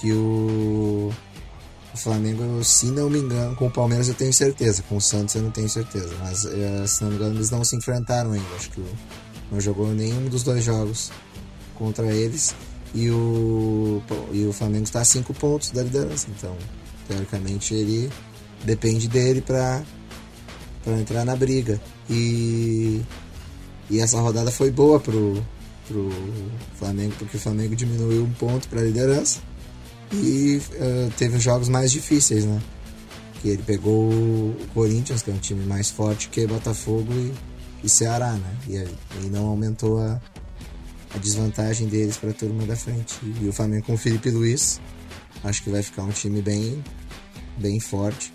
que 0.00 0.12
o, 0.12 1.10
o 1.94 1.96
Flamengo, 1.96 2.62
se 2.62 2.86
não 2.86 3.08
me 3.10 3.18
engano, 3.18 3.56
com 3.56 3.66
o 3.66 3.70
Palmeiras 3.70 4.08
eu 4.08 4.14
tenho 4.14 4.32
certeza, 4.32 4.82
com 4.88 4.96
o 4.96 5.00
Santos 5.00 5.34
eu 5.34 5.42
não 5.42 5.50
tenho 5.50 5.68
certeza, 5.68 6.14
mas 6.20 6.44
eh, 6.44 6.86
se 6.86 7.02
não 7.02 7.10
me 7.10 7.16
engano 7.16 7.34
eles 7.36 7.50
não 7.50 7.64
se 7.64 7.74
enfrentaram 7.76 8.32
ainda, 8.32 8.46
acho 8.56 8.70
que 8.70 8.80
o- 8.80 8.86
não 9.50 9.58
jogou 9.60 9.88
nenhum 9.88 10.28
dos 10.28 10.42
dois 10.42 10.62
jogos 10.62 11.10
contra 11.74 12.06
eles 12.12 12.54
e 12.94 13.08
o, 13.10 14.02
e 14.32 14.44
o 14.44 14.52
Flamengo 14.52 14.84
está 14.84 15.00
a 15.00 15.04
cinco 15.04 15.32
pontos 15.32 15.70
da 15.70 15.82
liderança, 15.82 16.26
então 16.36 16.54
teoricamente 17.08 17.74
ele 17.74 18.10
depende 18.64 19.08
dele 19.08 19.40
pra 19.40 19.82
entrar 21.00 21.24
na 21.24 21.34
briga 21.34 21.80
e, 22.08 23.02
e 23.90 24.00
essa 24.00 24.20
rodada 24.20 24.50
foi 24.50 24.70
boa 24.70 25.00
pro, 25.00 25.42
pro 25.88 26.10
Flamengo, 26.76 27.14
porque 27.18 27.36
o 27.36 27.40
Flamengo 27.40 27.74
diminuiu 27.74 28.24
um 28.24 28.32
ponto 28.32 28.68
para 28.68 28.80
a 28.80 28.84
liderança 28.84 29.40
e 30.12 30.60
eh, 30.74 31.08
teve 31.16 31.36
os 31.36 31.42
jogos 31.42 31.68
mais 31.68 31.90
difíceis, 31.90 32.44
né? 32.44 32.60
Que 33.42 33.48
ele 33.48 33.62
pegou 33.62 34.08
o 34.10 34.56
Corinthians, 34.72 35.22
que 35.22 35.30
é 35.30 35.34
um 35.34 35.38
time 35.38 35.64
mais 35.66 35.90
forte 35.90 36.28
que 36.28 36.46
Botafogo 36.46 37.12
e, 37.12 37.32
e 37.84 37.88
Ceará, 37.88 38.32
né? 38.32 38.56
E, 38.68 39.24
e 39.24 39.30
não 39.30 39.46
aumentou 39.46 39.98
a, 39.98 40.20
a 41.14 41.18
desvantagem 41.18 41.88
deles 41.88 42.16
para 42.16 42.30
a 42.30 42.34
turma 42.34 42.64
da 42.64 42.76
frente. 42.76 43.16
E 43.40 43.48
o 43.48 43.52
Flamengo 43.52 43.86
com 43.86 43.94
o 43.94 43.98
Felipe 43.98 44.30
Luiz, 44.30 44.80
acho 45.44 45.62
que 45.62 45.70
vai 45.70 45.82
ficar 45.82 46.02
um 46.02 46.10
time 46.10 46.42
bem, 46.42 46.82
bem 47.58 47.80
forte. 47.80 48.32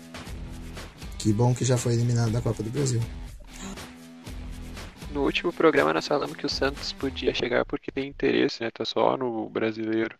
Que 1.18 1.32
bom 1.32 1.54
que 1.54 1.64
já 1.64 1.76
foi 1.76 1.92
eliminado 1.92 2.32
da 2.32 2.40
Copa 2.40 2.62
do 2.62 2.70
Brasil. 2.70 3.00
No 5.12 5.24
último 5.24 5.52
programa 5.52 5.92
nós 5.92 6.08
falamos 6.08 6.36
que 6.36 6.46
o 6.46 6.48
Santos 6.48 6.92
podia 6.92 7.34
chegar 7.34 7.64
porque 7.66 7.92
tem 7.92 8.08
interesse, 8.08 8.62
né? 8.62 8.70
Tá 8.70 8.84
só 8.84 9.16
no 9.16 9.48
brasileiro. 9.48 10.18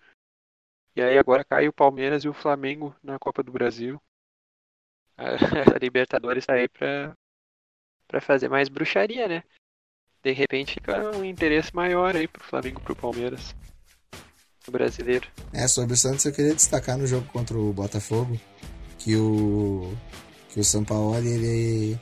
E 0.94 1.00
aí 1.00 1.16
agora 1.16 1.44
cai 1.44 1.66
o 1.66 1.72
Palmeiras 1.72 2.24
e 2.24 2.28
o 2.28 2.34
Flamengo 2.34 2.94
na 3.02 3.18
Copa 3.18 3.42
do 3.42 3.50
Brasil. 3.50 4.00
A, 5.16 5.24
a 5.74 5.78
Libertadores 5.80 6.44
tá 6.44 6.54
aí 6.54 6.68
pra, 6.68 7.16
pra 8.06 8.20
fazer 8.20 8.48
mais 8.48 8.68
bruxaria, 8.68 9.26
né? 9.26 9.42
De 10.22 10.32
repente 10.32 10.74
fica 10.74 11.10
um 11.16 11.24
interesse 11.24 11.74
maior 11.74 12.14
aí 12.14 12.28
pro 12.28 12.44
Flamengo 12.44 12.78
e 12.78 12.84
pro 12.84 12.94
Palmeiras. 12.94 13.54
Brasileiro. 14.70 15.26
É, 15.52 15.66
sobre 15.66 15.94
o 15.94 15.96
Santos 15.96 16.24
eu 16.24 16.32
queria 16.32 16.54
destacar 16.54 16.96
no 16.96 17.06
jogo 17.06 17.26
contra 17.32 17.58
o 17.58 17.72
Botafogo 17.72 18.38
que 18.98 19.16
o 19.16 19.92
que 20.50 20.60
o 20.60 20.64
Sampaoli 20.64 21.28
ele 21.28 22.00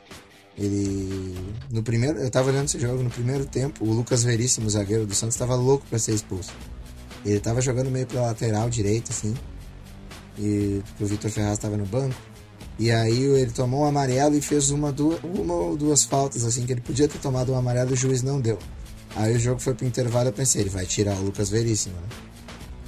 ele 0.58 1.34
no 1.70 1.82
primeiro, 1.82 2.18
eu 2.18 2.30
tava 2.30 2.50
olhando 2.50 2.66
esse 2.66 2.78
jogo 2.78 3.02
no 3.02 3.08
primeiro 3.08 3.46
tempo, 3.46 3.84
o 3.84 3.92
Lucas 3.92 4.24
Veríssimo, 4.24 4.68
zagueiro 4.68 5.06
do 5.06 5.14
Santos, 5.14 5.36
tava 5.36 5.54
louco 5.54 5.86
para 5.88 5.98
ser 5.98 6.12
expulso. 6.12 6.52
Ele 7.24 7.40
tava 7.40 7.60
jogando 7.60 7.90
meio 7.90 8.06
pela 8.06 8.26
lateral 8.26 8.68
direita 8.68 9.10
assim. 9.10 9.34
E 10.38 10.82
o 10.98 11.06
Vitor 11.06 11.30
Ferraz 11.30 11.58
tava 11.58 11.76
no 11.76 11.86
banco. 11.86 12.14
E 12.78 12.90
aí 12.90 13.22
ele 13.22 13.50
tomou 13.50 13.82
um 13.82 13.84
amarelo 13.84 14.36
e 14.36 14.40
fez 14.40 14.70
uma, 14.70 14.90
duas, 14.90 15.20
uma 15.22 15.54
ou 15.54 15.76
duas 15.76 16.04
faltas 16.04 16.44
assim 16.44 16.64
que 16.64 16.72
ele 16.72 16.80
podia 16.80 17.06
ter 17.06 17.18
tomado 17.18 17.52
um 17.52 17.56
amarelo 17.56 17.90
e 17.90 17.92
o 17.94 17.96
juiz 17.96 18.22
não 18.22 18.40
deu. 18.40 18.58
Aí 19.16 19.36
o 19.36 19.40
jogo 19.40 19.60
foi 19.60 19.74
pro 19.74 19.86
intervalo, 19.86 20.28
eu 20.28 20.32
pensei, 20.32 20.62
ele 20.62 20.70
vai 20.70 20.86
tirar 20.86 21.14
o 21.16 21.22
Lucas 21.22 21.50
Veríssimo, 21.50 21.94
né? 21.96 22.08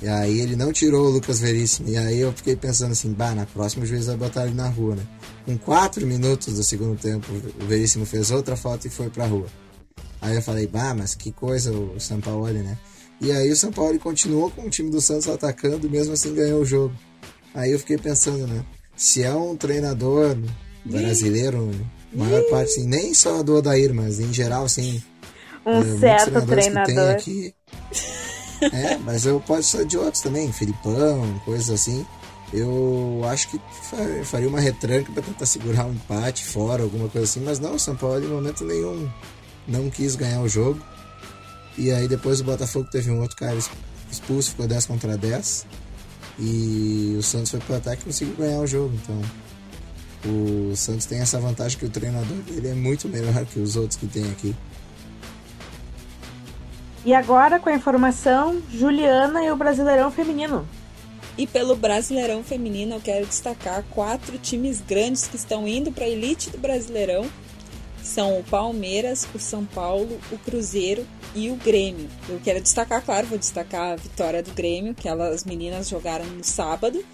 E 0.03 0.09
aí 0.09 0.41
ele 0.41 0.57
não 0.57 0.73
tirou 0.73 1.07
o 1.07 1.11
Lucas 1.11 1.39
Veríssimo. 1.39 1.89
E 1.89 1.97
aí 1.97 2.19
eu 2.19 2.33
fiquei 2.33 2.57
pensando 2.57 2.91
assim, 2.91 3.13
bah, 3.13 3.35
na 3.35 3.47
próxima 3.47 3.85
o 3.85 3.87
juiz 3.87 4.07
vai 4.07 4.17
botar 4.17 4.47
ele 4.47 4.55
na 4.55 4.69
rua, 4.69 4.97
né? 4.97 5.03
Com 5.47 5.57
quatro 5.57 6.05
minutos 6.05 6.55
do 6.55 6.65
segundo 6.65 6.99
tempo, 6.99 7.27
o 7.33 7.67
Veríssimo 7.67 8.05
fez 8.05 8.33
outra 8.33 8.57
falta 8.57 8.89
e 8.89 8.91
foi 8.91 9.09
pra 9.09 9.27
rua. 9.27 9.47
Aí 10.21 10.35
eu 10.35 10.43
falei, 10.43 10.67
bah, 10.67 10.93
mas 10.93 11.15
que 11.15 11.31
coisa 11.31 11.73
o 11.73 12.01
Sampaoli, 12.01 12.59
né? 12.59 12.77
E 13.21 13.31
aí 13.31 13.49
o 13.53 13.57
São 13.57 13.71
Paulo 13.71 13.97
continuou 14.01 14.51
com 14.51 14.63
o 14.63 14.71
time 14.71 14.91
do 14.91 15.01
Santos 15.01 15.29
atacando 15.29 15.87
e 15.87 15.91
mesmo 15.91 16.15
assim 16.15 16.35
ganhou 16.35 16.63
o 16.63 16.65
jogo. 16.65 16.93
Aí 17.55 17.71
eu 17.71 17.79
fiquei 17.79 17.97
pensando, 17.97 18.47
né? 18.49 18.65
Se 18.97 19.23
é 19.23 19.33
um 19.33 19.57
treinador 19.57 20.37
brasileiro, 20.85 21.71
maior 22.13 22.43
parte, 22.51 22.73
assim, 22.73 22.87
nem 22.87 23.15
só 23.15 23.43
do 23.43 23.55
Odair, 23.55 23.95
mas 23.95 24.19
em 24.19 24.33
geral, 24.33 24.65
assim. 24.65 25.01
Um 25.65 25.77
muitos 25.77 26.01
certo 26.01 26.45
treinadores 26.45 26.67
que 26.67 26.73
tem 26.73 26.85
treinador. 26.85 27.13
aqui. 27.13 27.55
É, 28.63 28.97
mas 28.99 29.27
eu 29.27 29.41
posso 29.41 29.77
ser 29.77 29.87
de 29.87 29.97
outros 29.99 30.23
também, 30.23 30.53
Filipão, 30.53 31.41
coisas 31.45 31.71
assim. 31.71 32.07
Eu 32.53 33.23
acho 33.31 33.49
que 33.49 33.59
fa- 33.83 34.25
faria 34.25 34.49
uma 34.49 34.61
retranca 34.61 35.11
para 35.11 35.23
tentar 35.23 35.47
segurar 35.47 35.87
um 35.87 35.93
empate 35.93 36.45
fora, 36.45 36.83
alguma 36.83 37.09
coisa 37.09 37.25
assim, 37.27 37.41
mas 37.41 37.59
não, 37.59 37.75
o 37.75 37.79
São 37.79 37.97
Paulo 37.97 38.23
em 38.23 38.29
momento 38.29 38.63
nenhum 38.65 39.09
não 39.67 39.89
quis 39.89 40.15
ganhar 40.17 40.41
o 40.43 40.49
jogo. 40.49 40.81
E 41.79 41.91
aí 41.91 42.07
depois 42.07 42.41
o 42.41 42.45
Botafogo 42.45 42.89
teve 42.91 43.11
um 43.11 43.21
outro 43.23 43.37
cara 43.37 43.57
expulso, 44.11 44.51
ficou 44.51 44.67
10 44.69 44.85
contra 44.87 45.17
10. 45.17 45.67
E 46.39 47.17
o 47.19 47.23
Santos 47.23 47.51
foi 47.51 47.61
pro 47.61 47.77
ataque 47.77 48.03
e 48.03 48.05
conseguiu 48.07 48.35
ganhar 48.37 48.61
o 48.61 48.67
jogo. 48.67 48.93
Então 49.03 49.21
o 50.25 50.77
Santos 50.77 51.07
tem 51.07 51.21
essa 51.21 51.41
vantagem 51.41 51.79
que 51.79 51.87
o 51.87 51.91
treinador 51.91 52.37
dele 52.39 52.69
é 52.69 52.75
muito 52.75 53.09
melhor 53.09 53.45
que 53.47 53.59
os 53.59 53.77
outros 53.77 53.99
que 53.99 54.07
tem 54.07 54.25
aqui. 54.31 54.55
E 57.05 57.13
agora, 57.13 57.59
com 57.59 57.69
a 57.69 57.75
informação, 57.75 58.63
Juliana 58.71 59.45
e 59.45 59.51
o 59.51 59.57
Brasileirão 59.57 60.09
Feminino. 60.09 60.69
E 61.37 61.49
pelo 61.49 61.75
Brasileirão 61.75 62.45
Feminino, 62.45 62.95
eu 62.95 63.01
quero 63.01 63.27
destacar 63.27 63.83
quatro 63.91 64.39
times 64.39 64.81
grandes 64.81 65.27
que 65.27 65.35
estão 65.35 65.67
indo 65.67 65.91
para 65.91 66.05
a 66.05 66.09
elite 66.09 66.49
do 66.51 66.59
Brasileirão. 66.59 67.29
São 68.01 68.39
o 68.39 68.45
Palmeiras, 68.45 69.27
o 69.35 69.39
São 69.39 69.65
Paulo, 69.65 70.21
o 70.31 70.39
Cruzeiro 70.39 71.05
e 71.35 71.51
o 71.51 71.57
Grêmio. 71.57 72.09
Eu 72.29 72.41
quero 72.43 72.61
destacar, 72.61 73.03
claro, 73.03 73.27
vou 73.27 73.39
destacar 73.39 73.93
a 73.93 73.97
vitória 73.97 74.41
do 74.41 74.53
Grêmio, 74.53 74.95
que 74.95 75.09
elas, 75.09 75.35
as 75.35 75.45
meninas 75.45 75.89
jogaram 75.89 76.25
no 76.27 76.45
sábado, 76.45 77.05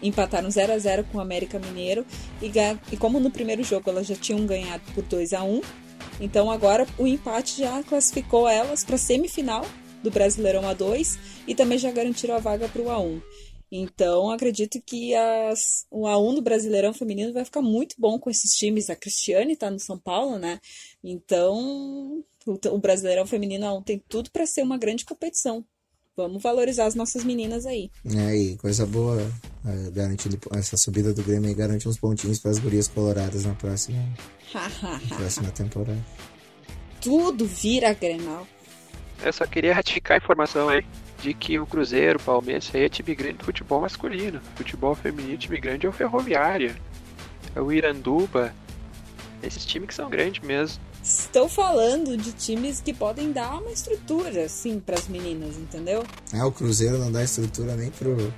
empataram 0.00 0.50
0 0.50 0.72
a 0.72 0.78
0 0.78 1.04
com 1.10 1.18
o 1.18 1.20
América 1.20 1.58
Mineiro 1.58 2.04
e, 2.40 2.50
e 2.92 2.96
como 2.96 3.18
no 3.18 3.30
primeiro 3.30 3.64
jogo 3.64 3.90
elas 3.90 4.06
já 4.06 4.16
tinham 4.16 4.44
ganhado 4.46 4.82
por 4.94 5.02
2 5.04 5.32
a 5.32 5.42
1, 5.42 5.60
então 6.22 6.50
agora 6.50 6.86
o 6.96 7.06
empate 7.06 7.58
já 7.58 7.82
classificou 7.82 8.48
elas 8.48 8.84
para 8.84 8.94
a 8.94 8.98
semifinal 8.98 9.66
do 10.04 10.10
Brasileirão 10.10 10.62
A2 10.62 11.18
e 11.48 11.54
também 11.54 11.78
já 11.78 11.90
garantiram 11.90 12.36
a 12.36 12.38
vaga 12.38 12.68
para 12.68 12.80
o 12.80 12.86
A1. 12.86 13.20
Então, 13.74 14.30
acredito 14.30 14.80
que 14.82 15.14
as, 15.14 15.86
o 15.90 16.02
A1 16.02 16.34
do 16.34 16.42
Brasileirão 16.42 16.92
Feminino 16.92 17.32
vai 17.32 17.44
ficar 17.44 17.62
muito 17.62 17.96
bom 17.98 18.18
com 18.18 18.28
esses 18.28 18.54
times. 18.54 18.90
A 18.90 18.96
Cristiane 18.96 19.54
está 19.54 19.70
no 19.70 19.80
São 19.80 19.98
Paulo, 19.98 20.38
né? 20.38 20.60
Então, 21.02 22.22
o, 22.46 22.58
o 22.68 22.78
Brasileirão 22.78 23.26
Feminino 23.26 23.66
A1 23.66 23.84
tem 23.84 23.98
tudo 24.06 24.30
para 24.30 24.44
ser 24.44 24.62
uma 24.62 24.76
grande 24.76 25.06
competição. 25.06 25.64
Vamos 26.14 26.42
valorizar 26.42 26.84
as 26.84 26.94
nossas 26.94 27.24
meninas 27.24 27.64
aí. 27.64 27.90
É, 28.04 28.36
e 28.36 28.56
coisa 28.58 28.84
boa, 28.84 29.18
é, 29.64 29.90
garantindo 29.90 30.38
essa 30.52 30.76
subida 30.76 31.14
do 31.14 31.22
Grêmio 31.22 31.48
aí 31.48 31.54
garante 31.54 31.88
uns 31.88 31.96
pontinhos 31.96 32.38
para 32.38 32.50
as 32.50 32.58
gurias 32.58 32.86
coloradas 32.86 33.46
na 33.46 33.54
próxima, 33.54 33.98
na 34.52 35.16
próxima 35.16 35.50
temporada. 35.50 36.04
tudo 37.00 37.46
vira 37.46 37.94
Grenal. 37.94 38.46
Eu 39.22 39.32
só 39.32 39.46
queria 39.46 39.74
ratificar 39.74 40.16
a 40.16 40.18
informação 40.18 40.68
aí 40.68 40.84
de 41.22 41.32
que 41.32 41.58
o 41.58 41.64
Cruzeiro, 41.66 42.18
o 42.18 42.22
Palmeiras, 42.22 42.64
isso 42.64 42.76
aí 42.76 42.84
é 42.84 42.88
time 42.90 43.14
grande 43.14 43.38
do 43.38 43.44
futebol 43.44 43.80
masculino. 43.80 44.40
Futebol 44.56 44.94
feminino, 44.94 45.38
time 45.38 45.58
grande 45.58 45.86
é 45.86 45.88
o 45.88 45.92
Ferroviária. 45.92 46.76
É 47.54 47.60
o 47.60 47.72
Iranduba. 47.72 48.52
Esses 49.42 49.64
times 49.64 49.88
que 49.88 49.94
são 49.94 50.10
grandes 50.10 50.44
mesmo. 50.44 50.82
Estou 51.20 51.46
falando 51.46 52.16
de 52.16 52.32
times 52.32 52.80
que 52.80 52.94
podem 52.94 53.32
dar 53.32 53.58
uma 53.58 53.70
estrutura, 53.70 54.44
assim, 54.44 54.80
para 54.80 54.98
as 54.98 55.08
meninas, 55.08 55.56
entendeu? 55.56 56.04
Ah, 56.32 56.46
o 56.46 56.52
Cruzeiro 56.52 56.96
não 56.98 57.12
dá 57.12 57.22
estrutura 57.22 57.76
nem 57.76 57.90
pro, 57.90 58.16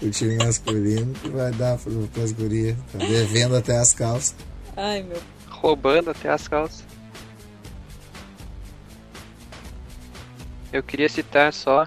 pro 0.00 0.10
time 0.10 0.36
masculino, 0.38 1.12
que 1.12 1.28
vai 1.28 1.52
dar 1.52 1.76
pro, 1.76 2.08
pras 2.08 2.32
gurias. 2.32 2.76
Tá 2.92 2.98
devendo 2.98 3.56
até 3.56 3.76
as 3.76 3.92
calças. 3.92 4.34
Ai, 4.74 5.02
meu. 5.02 5.20
roubando 5.48 6.10
até 6.10 6.30
as 6.30 6.48
calças. 6.48 6.82
Eu 10.72 10.82
queria 10.82 11.10
citar 11.10 11.52
só 11.52 11.86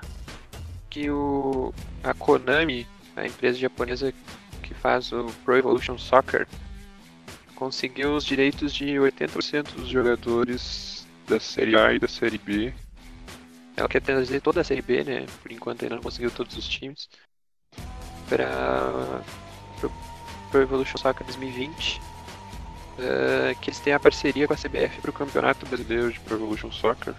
que 0.88 1.10
o 1.10 1.74
a 2.04 2.14
Konami, 2.14 2.88
a 3.16 3.26
empresa 3.26 3.58
japonesa 3.58 4.14
que 4.62 4.74
faz 4.76 5.12
o 5.12 5.26
Pro 5.44 5.58
Evolution 5.58 5.98
Soccer, 5.98 6.48
conseguiu 7.62 8.16
os 8.16 8.26
direitos 8.26 8.74
de 8.74 8.88
80% 8.96 9.76
dos 9.76 9.88
jogadores 9.88 11.06
da 11.28 11.40
Série 11.40 11.78
A 11.78 11.94
e 11.94 12.00
da 12.00 12.08
Série 12.08 12.40
B. 12.40 12.74
Ela 13.78 13.88
quer 13.88 14.02
trazer 14.02 14.42
toda 14.42 14.62
a 14.62 14.64
Série 14.64 14.82
B, 14.82 15.04
né? 15.04 15.28
Por 15.44 15.52
enquanto 15.52 15.84
ainda 15.84 15.98
não 15.98 16.02
conseguiu 16.02 16.32
todos 16.32 16.58
os 16.58 16.68
times. 16.68 17.08
Para 18.28 19.22
Pro, 20.50 20.60
Evolution 20.60 20.98
Soccer 20.98 21.24
2020 21.24 22.02
eh, 22.98 23.56
que 23.62 23.70
eles 23.70 23.80
têm 23.80 23.94
a 23.94 24.00
parceria 24.00 24.48
com 24.48 24.54
a 24.56 24.58
CBF 24.58 25.00
para 25.00 25.12
o 25.12 25.14
Campeonato 25.14 25.64
Brasileiro 25.68 26.12
de 26.12 26.20
Pro 26.22 26.38
Evolution 26.38 26.72
Soccer. 26.72 27.14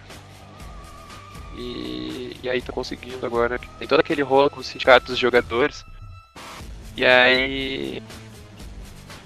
E, 1.55 2.37
e 2.43 2.49
aí 2.49 2.61
tá 2.61 2.73
conseguindo 2.73 3.25
agora. 3.25 3.57
Tem 3.79 3.87
todo 3.87 4.01
aquele 4.01 4.21
rolo 4.21 4.49
com 4.49 4.59
o 4.59 4.63
sindicato 4.63 5.05
dos 5.05 5.17
jogadores. 5.17 5.85
E 6.97 7.05
aí. 7.05 8.03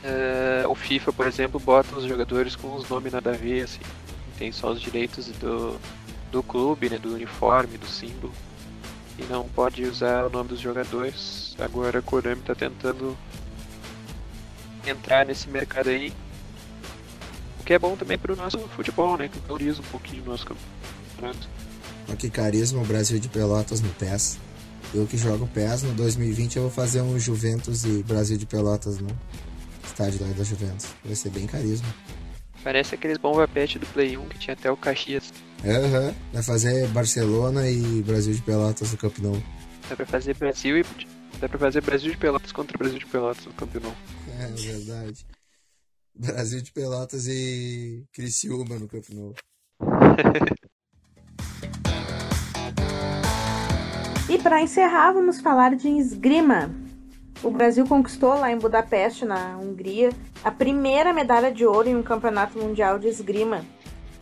Eh, 0.04 0.64
o 0.68 0.76
FIFA, 0.76 1.14
por 1.14 1.28
exemplo, 1.28 1.60
bota 1.60 1.96
os 1.96 2.06
jogadores 2.06 2.56
com 2.56 2.76
os 2.76 2.88
nomes 2.90 3.14
nada 3.14 3.32
a 3.32 3.34
ver, 3.34 3.64
assim. 3.64 3.82
Tem 4.38 4.52
só 4.52 4.72
os 4.72 4.82
direitos 4.82 5.28
do, 5.40 5.80
do 6.32 6.44
clube, 6.44 6.90
né, 6.90 6.98
do 6.98 7.14
uniforme, 7.14 7.78
do 7.78 7.88
símbolo. 7.88 8.34
E 9.18 9.24
não 9.24 9.48
pode 9.50 9.84
usar 9.84 10.26
o 10.26 10.30
nome 10.30 10.50
dos 10.50 10.60
jogadores. 10.60 11.56
Agora 11.60 12.00
a 12.00 12.02
Konami 12.02 12.42
tá 12.44 12.54
tentando 12.54 13.18
entrar 14.86 15.26
nesse 15.26 15.50
mercado 15.50 15.90
aí. 15.90 16.14
O 17.60 17.64
que 17.64 17.74
é 17.74 17.80
bom 17.80 17.96
também 17.96 18.18
pro 18.18 18.36
nosso 18.36 18.60
futebol, 18.70 19.18
né? 19.18 19.28
Que 19.28 19.40
valoriza 19.40 19.82
um 19.82 19.86
pouquinho 19.86 20.24
o 20.24 20.26
nosso 20.28 20.46
campeonato. 20.46 21.50
Olha 22.08 22.16
que 22.16 22.30
carisma 22.30 22.82
o 22.82 22.86
Brasil 22.86 23.20
de 23.20 23.28
Pelotas 23.28 23.82
no 23.82 23.90
PES. 23.90 24.40
Eu 24.94 25.06
que 25.06 25.18
jogo 25.18 25.48
PES, 25.48 25.84
no 25.84 25.94
2020 25.94 26.56
eu 26.56 26.62
vou 26.64 26.72
fazer 26.72 27.02
um 27.02 27.20
Juventus 27.20 27.84
e 27.84 28.04
Brasil 28.04 28.38
de 28.38 28.46
Pelotas 28.46 29.00
no 29.00 29.10
estádio 29.88 30.26
lá 30.26 30.34
da 30.34 30.44
Juventus. 30.44 30.88
Vai 31.04 31.16
ser 31.16 31.30
bem 31.30 31.48
carisma. 31.48 31.88
Parece 32.64 32.96
aqueles 32.96 33.18
bomba 33.18 33.48
pet 33.48 33.80
do 33.80 33.86
Play 33.88 34.18
1 34.18 34.28
que 34.30 34.40
tinha 34.40 34.54
até 34.54 34.70
o 34.70 34.78
Caxias. 34.78 35.32
Aham, 35.64 36.14
vai 36.34 36.44
fazer 36.44 36.88
Barcelona 36.90 37.70
e 37.70 38.02
Brasil 38.04 38.34
de 38.34 38.42
Pelotas 38.42 38.92
no 38.92 38.98
Camp 38.98 39.18
Nou. 39.20 39.42
Dá 39.90 39.96
pra 39.96 40.06
fazer 40.06 40.36
Brasil 40.36 40.78
e. 40.78 40.86
Dá 41.40 41.48
pra 41.48 41.60
fazer 41.60 41.82
Brasil 41.82 42.12
de 42.12 42.18
Pelotas 42.18 42.52
contra 42.52 42.78
Brasil 42.78 43.00
de 43.00 43.06
Pelotas 43.06 43.46
no 43.46 43.54
campeonato. 43.54 43.96
É 44.40 44.48
verdade. 44.48 45.26
Brasil 46.16 46.62
de 46.62 46.72
Pelotas 46.72 47.28
e 47.28 48.04
Criciúma 48.12 48.80
no 48.80 48.88
Camp 48.88 49.06
Nou. 49.10 49.34
E 54.30 54.38
para 54.38 54.62
encerrar, 54.62 55.14
vamos 55.14 55.40
falar 55.40 55.74
de 55.74 55.88
esgrima. 55.88 56.70
O 57.44 57.52
Brasil 57.52 57.86
conquistou 57.86 58.34
lá 58.34 58.52
em 58.52 58.58
Budapeste, 58.58 59.24
na 59.24 59.58
Hungria, 59.58 60.10
a 60.44 60.50
primeira 60.50 61.14
medalha 61.14 61.52
de 61.52 61.66
ouro 61.66 61.88
em 61.88 61.96
um 61.96 62.02
campeonato 62.02 62.58
mundial 62.58 62.98
de 62.98 63.08
esgrima. 63.08 63.64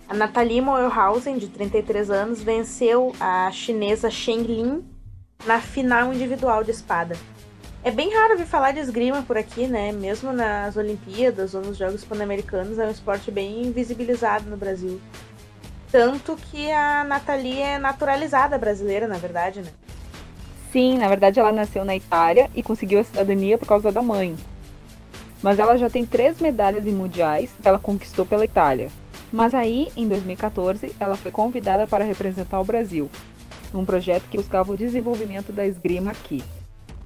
A 0.08 0.14
Nathalie 0.14 0.62
Moelhausen, 0.62 1.38
de 1.38 1.48
33 1.48 2.12
anos, 2.12 2.44
venceu 2.44 3.14
a 3.20 3.50
chinesa 3.52 4.12
Shen 4.12 4.42
Lin 4.42 4.86
na 5.46 5.60
final 5.62 6.14
individual 6.14 6.64
de 6.64 6.72
espada. 6.72 7.16
É 7.84 7.90
bem 7.90 8.14
raro 8.14 8.34
ouvir 8.34 8.46
falar 8.46 8.72
de 8.72 8.80
esgrima 8.80 9.22
por 9.22 9.38
aqui, 9.38 9.66
né? 9.66 9.92
Mesmo 9.92 10.34
nas 10.34 10.76
Olimpíadas 10.76 11.54
ou 11.54 11.62
nos 11.62 11.78
Jogos 11.78 12.04
Pan-Americanos, 12.04 12.78
é 12.78 12.86
um 12.86 12.92
esporte 12.92 13.32
bem 13.32 13.72
visibilizado 13.72 14.50
no 14.50 14.58
Brasil. 14.58 15.00
Tanto 15.92 16.36
que 16.36 16.70
a 16.72 17.04
Nathalie 17.04 17.62
é 17.62 17.78
naturalizada 17.78 18.58
brasileira, 18.58 19.08
na 19.08 19.18
verdade, 19.18 19.62
né? 19.62 19.70
Sim, 20.76 20.98
na 20.98 21.08
verdade 21.08 21.40
ela 21.40 21.54
nasceu 21.54 21.86
na 21.86 21.96
Itália 21.96 22.52
e 22.54 22.62
conseguiu 22.62 23.00
a 23.00 23.04
cidadania 23.06 23.58
por 23.58 23.66
causa 23.66 23.94
da 23.94 24.02
mãe. 24.02 24.36
Mas 25.42 25.58
ela 25.58 25.78
já 25.78 25.90
tem 25.90 26.06
três 26.06 26.42
medalhas 26.42 26.86
em 26.86 26.92
mundiais 26.92 27.50
que 27.62 27.66
ela 27.66 27.80
conquistou 27.80 28.26
pela 28.26 28.44
Itália. 28.44 28.90
Mas 29.32 29.54
aí, 29.54 29.88
em 29.96 30.06
2014, 30.06 30.94
ela 31.00 31.16
foi 31.16 31.32
convidada 31.32 31.88
para 31.88 32.04
representar 32.04 32.60
o 32.60 32.66
Brasil, 32.66 33.10
num 33.72 33.86
projeto 33.86 34.26
que 34.30 34.36
buscava 34.36 34.74
o 34.74 34.76
desenvolvimento 34.76 35.54
da 35.54 35.66
esgrima 35.66 36.12
aqui. 36.12 36.44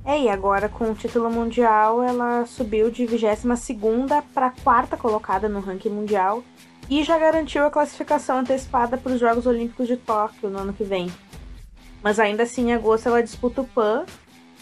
É, 0.03 0.20
e 0.20 0.30
agora 0.30 0.67
com 0.67 0.86
o 0.86 0.95
título 0.95 1.30
mundial, 1.30 2.01
ela 2.01 2.47
subiu 2.47 2.89
de 2.89 3.05
22ª 3.05 4.24
para 4.34 4.49
quarta 4.63 4.97
colocada 4.97 5.47
no 5.47 5.59
ranking 5.59 5.89
mundial 5.89 6.43
e 6.89 7.03
já 7.03 7.20
garantiu 7.20 7.63
a 7.67 7.70
classificação 7.70 8.39
antecipada 8.39 8.97
para 8.97 9.11
os 9.11 9.20
Jogos 9.20 9.45
Olímpicos 9.45 9.86
de 9.86 9.95
Tóquio 9.95 10.49
no 10.49 10.57
ano 10.57 10.74
que 10.74 10.84
vem. 10.84 11.07
Mas 12.02 12.20
ainda 12.20 12.43
assim, 12.43 12.70
em 12.70 12.74
agosto 12.74 13.08
ela 13.08 13.22
disputa 13.22 13.62
o 13.62 13.66
PAN 13.66 14.06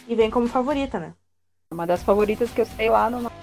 e 0.08 0.16
vem 0.16 0.30
como 0.30 0.48
favorita, 0.48 1.00
né? 1.00 1.14
Uma 1.72 1.86
das 1.86 2.02
favoritas 2.02 2.50
que 2.50 2.62
eu 2.62 2.66
sei 2.66 2.90
lá 2.90 3.10
no 3.10 3.22
nosso 3.22 3.36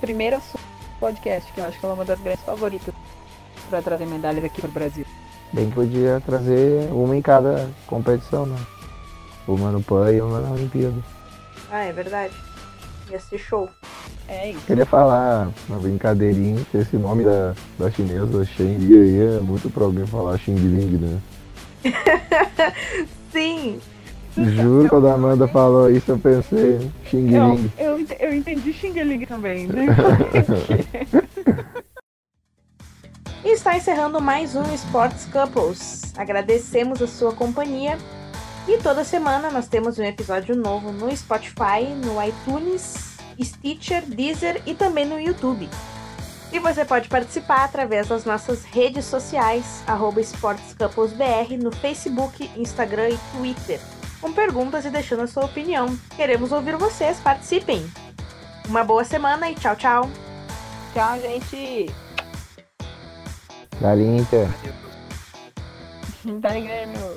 primeiro 0.00 0.36
assunto 0.36 0.60
do 0.60 1.00
podcast, 1.00 1.52
que 1.52 1.60
eu 1.60 1.64
acho 1.64 1.78
que 1.78 1.84
ela 1.84 1.94
é 1.94 1.96
uma 1.96 2.04
das 2.04 2.20
grandes 2.20 2.44
favoritas 2.44 2.94
para 3.70 3.82
trazer 3.82 4.06
medalhas 4.06 4.44
aqui 4.44 4.60
para 4.60 4.70
o 4.70 4.72
Brasil. 4.72 5.06
Bem 5.52 5.68
que 5.68 5.74
podia 5.74 6.20
trazer 6.26 6.90
uma 6.92 7.16
em 7.16 7.22
cada 7.22 7.70
competição, 7.86 8.44
né? 8.44 8.58
Uma 9.46 9.70
no 9.70 9.82
PAN 9.82 10.12
e 10.12 10.20
uma 10.20 10.40
na 10.40 10.50
Olimpíada. 10.50 11.02
Ah, 11.70 11.84
é 11.84 11.92
verdade. 11.92 12.34
Ia 13.10 13.18
ser 13.18 13.38
show. 13.38 13.68
É 14.28 14.50
isso. 14.50 14.66
Queria 14.66 14.84
falar 14.84 15.50
uma 15.68 15.78
brincadeirinha, 15.78 16.62
que 16.70 16.76
esse 16.76 16.96
nome 16.98 17.24
da, 17.24 17.54
da 17.78 17.90
chinesa, 17.90 18.44
Shen 18.44 18.76
Li, 18.76 18.98
aí 18.98 19.36
é 19.38 19.40
muito 19.40 19.70
pra 19.70 19.84
alguém 19.84 20.06
falar 20.06 20.36
Xing 20.38 20.54
Ling, 20.54 20.98
né? 20.98 21.20
Sim, 23.32 23.80
Juro, 24.36 24.88
quando 24.88 25.08
a 25.08 25.14
Amanda 25.14 25.48
falou 25.48 25.90
isso, 25.90 26.12
eu 26.12 26.18
pensei, 26.18 26.90
Xing 27.06 27.34
Eu, 27.34 27.58
eu, 27.76 28.06
eu 28.20 28.34
entendi 28.34 28.72
Xing 28.72 29.26
também. 29.26 29.66
né? 29.66 29.86
E 33.44 33.52
está 33.52 33.76
encerrando 33.76 34.20
mais 34.20 34.56
um 34.56 34.62
Sports 34.74 35.24
Couples. 35.26 36.12
Agradecemos 36.16 37.00
a 37.00 37.06
sua 37.06 37.32
companhia. 37.32 37.96
E 38.66 38.78
toda 38.78 39.04
semana 39.04 39.50
nós 39.50 39.68
temos 39.68 39.98
um 39.98 40.02
episódio 40.02 40.56
novo 40.56 40.90
no 40.90 41.14
Spotify, 41.16 41.86
no 42.04 42.22
iTunes, 42.22 43.16
Stitcher, 43.40 44.04
Deezer 44.04 44.60
e 44.66 44.74
também 44.74 45.06
no 45.06 45.20
YouTube. 45.20 45.68
E 46.52 46.58
você 46.58 46.84
pode 46.84 47.08
participar 47.08 47.64
através 47.64 48.08
das 48.08 48.24
nossas 48.24 48.64
redes 48.64 49.04
sociais, 49.04 49.82
arroba 49.86 50.20
SportsCouplesBR, 50.20 51.58
no 51.58 51.70
Facebook, 51.70 52.50
Instagram 52.56 53.10
e 53.10 53.18
Twitter, 53.36 53.80
com 54.20 54.32
perguntas 54.32 54.84
e 54.84 54.90
deixando 54.90 55.22
a 55.22 55.26
sua 55.26 55.44
opinião. 55.44 55.94
Queremos 56.16 56.50
ouvir 56.50 56.76
vocês, 56.76 57.20
participem! 57.20 57.86
Uma 58.66 58.82
boa 58.82 59.04
semana 59.04 59.50
e 59.50 59.54
tchau, 59.54 59.76
tchau! 59.76 60.10
Tchau, 60.94 61.20
gente. 61.20 61.92
Galinha 63.80 64.20
Inter. 64.20 64.48
Adeus. 64.48 64.88
Tá 66.42 66.50
ligado? 66.50 67.16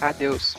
Adeus. 0.00 0.56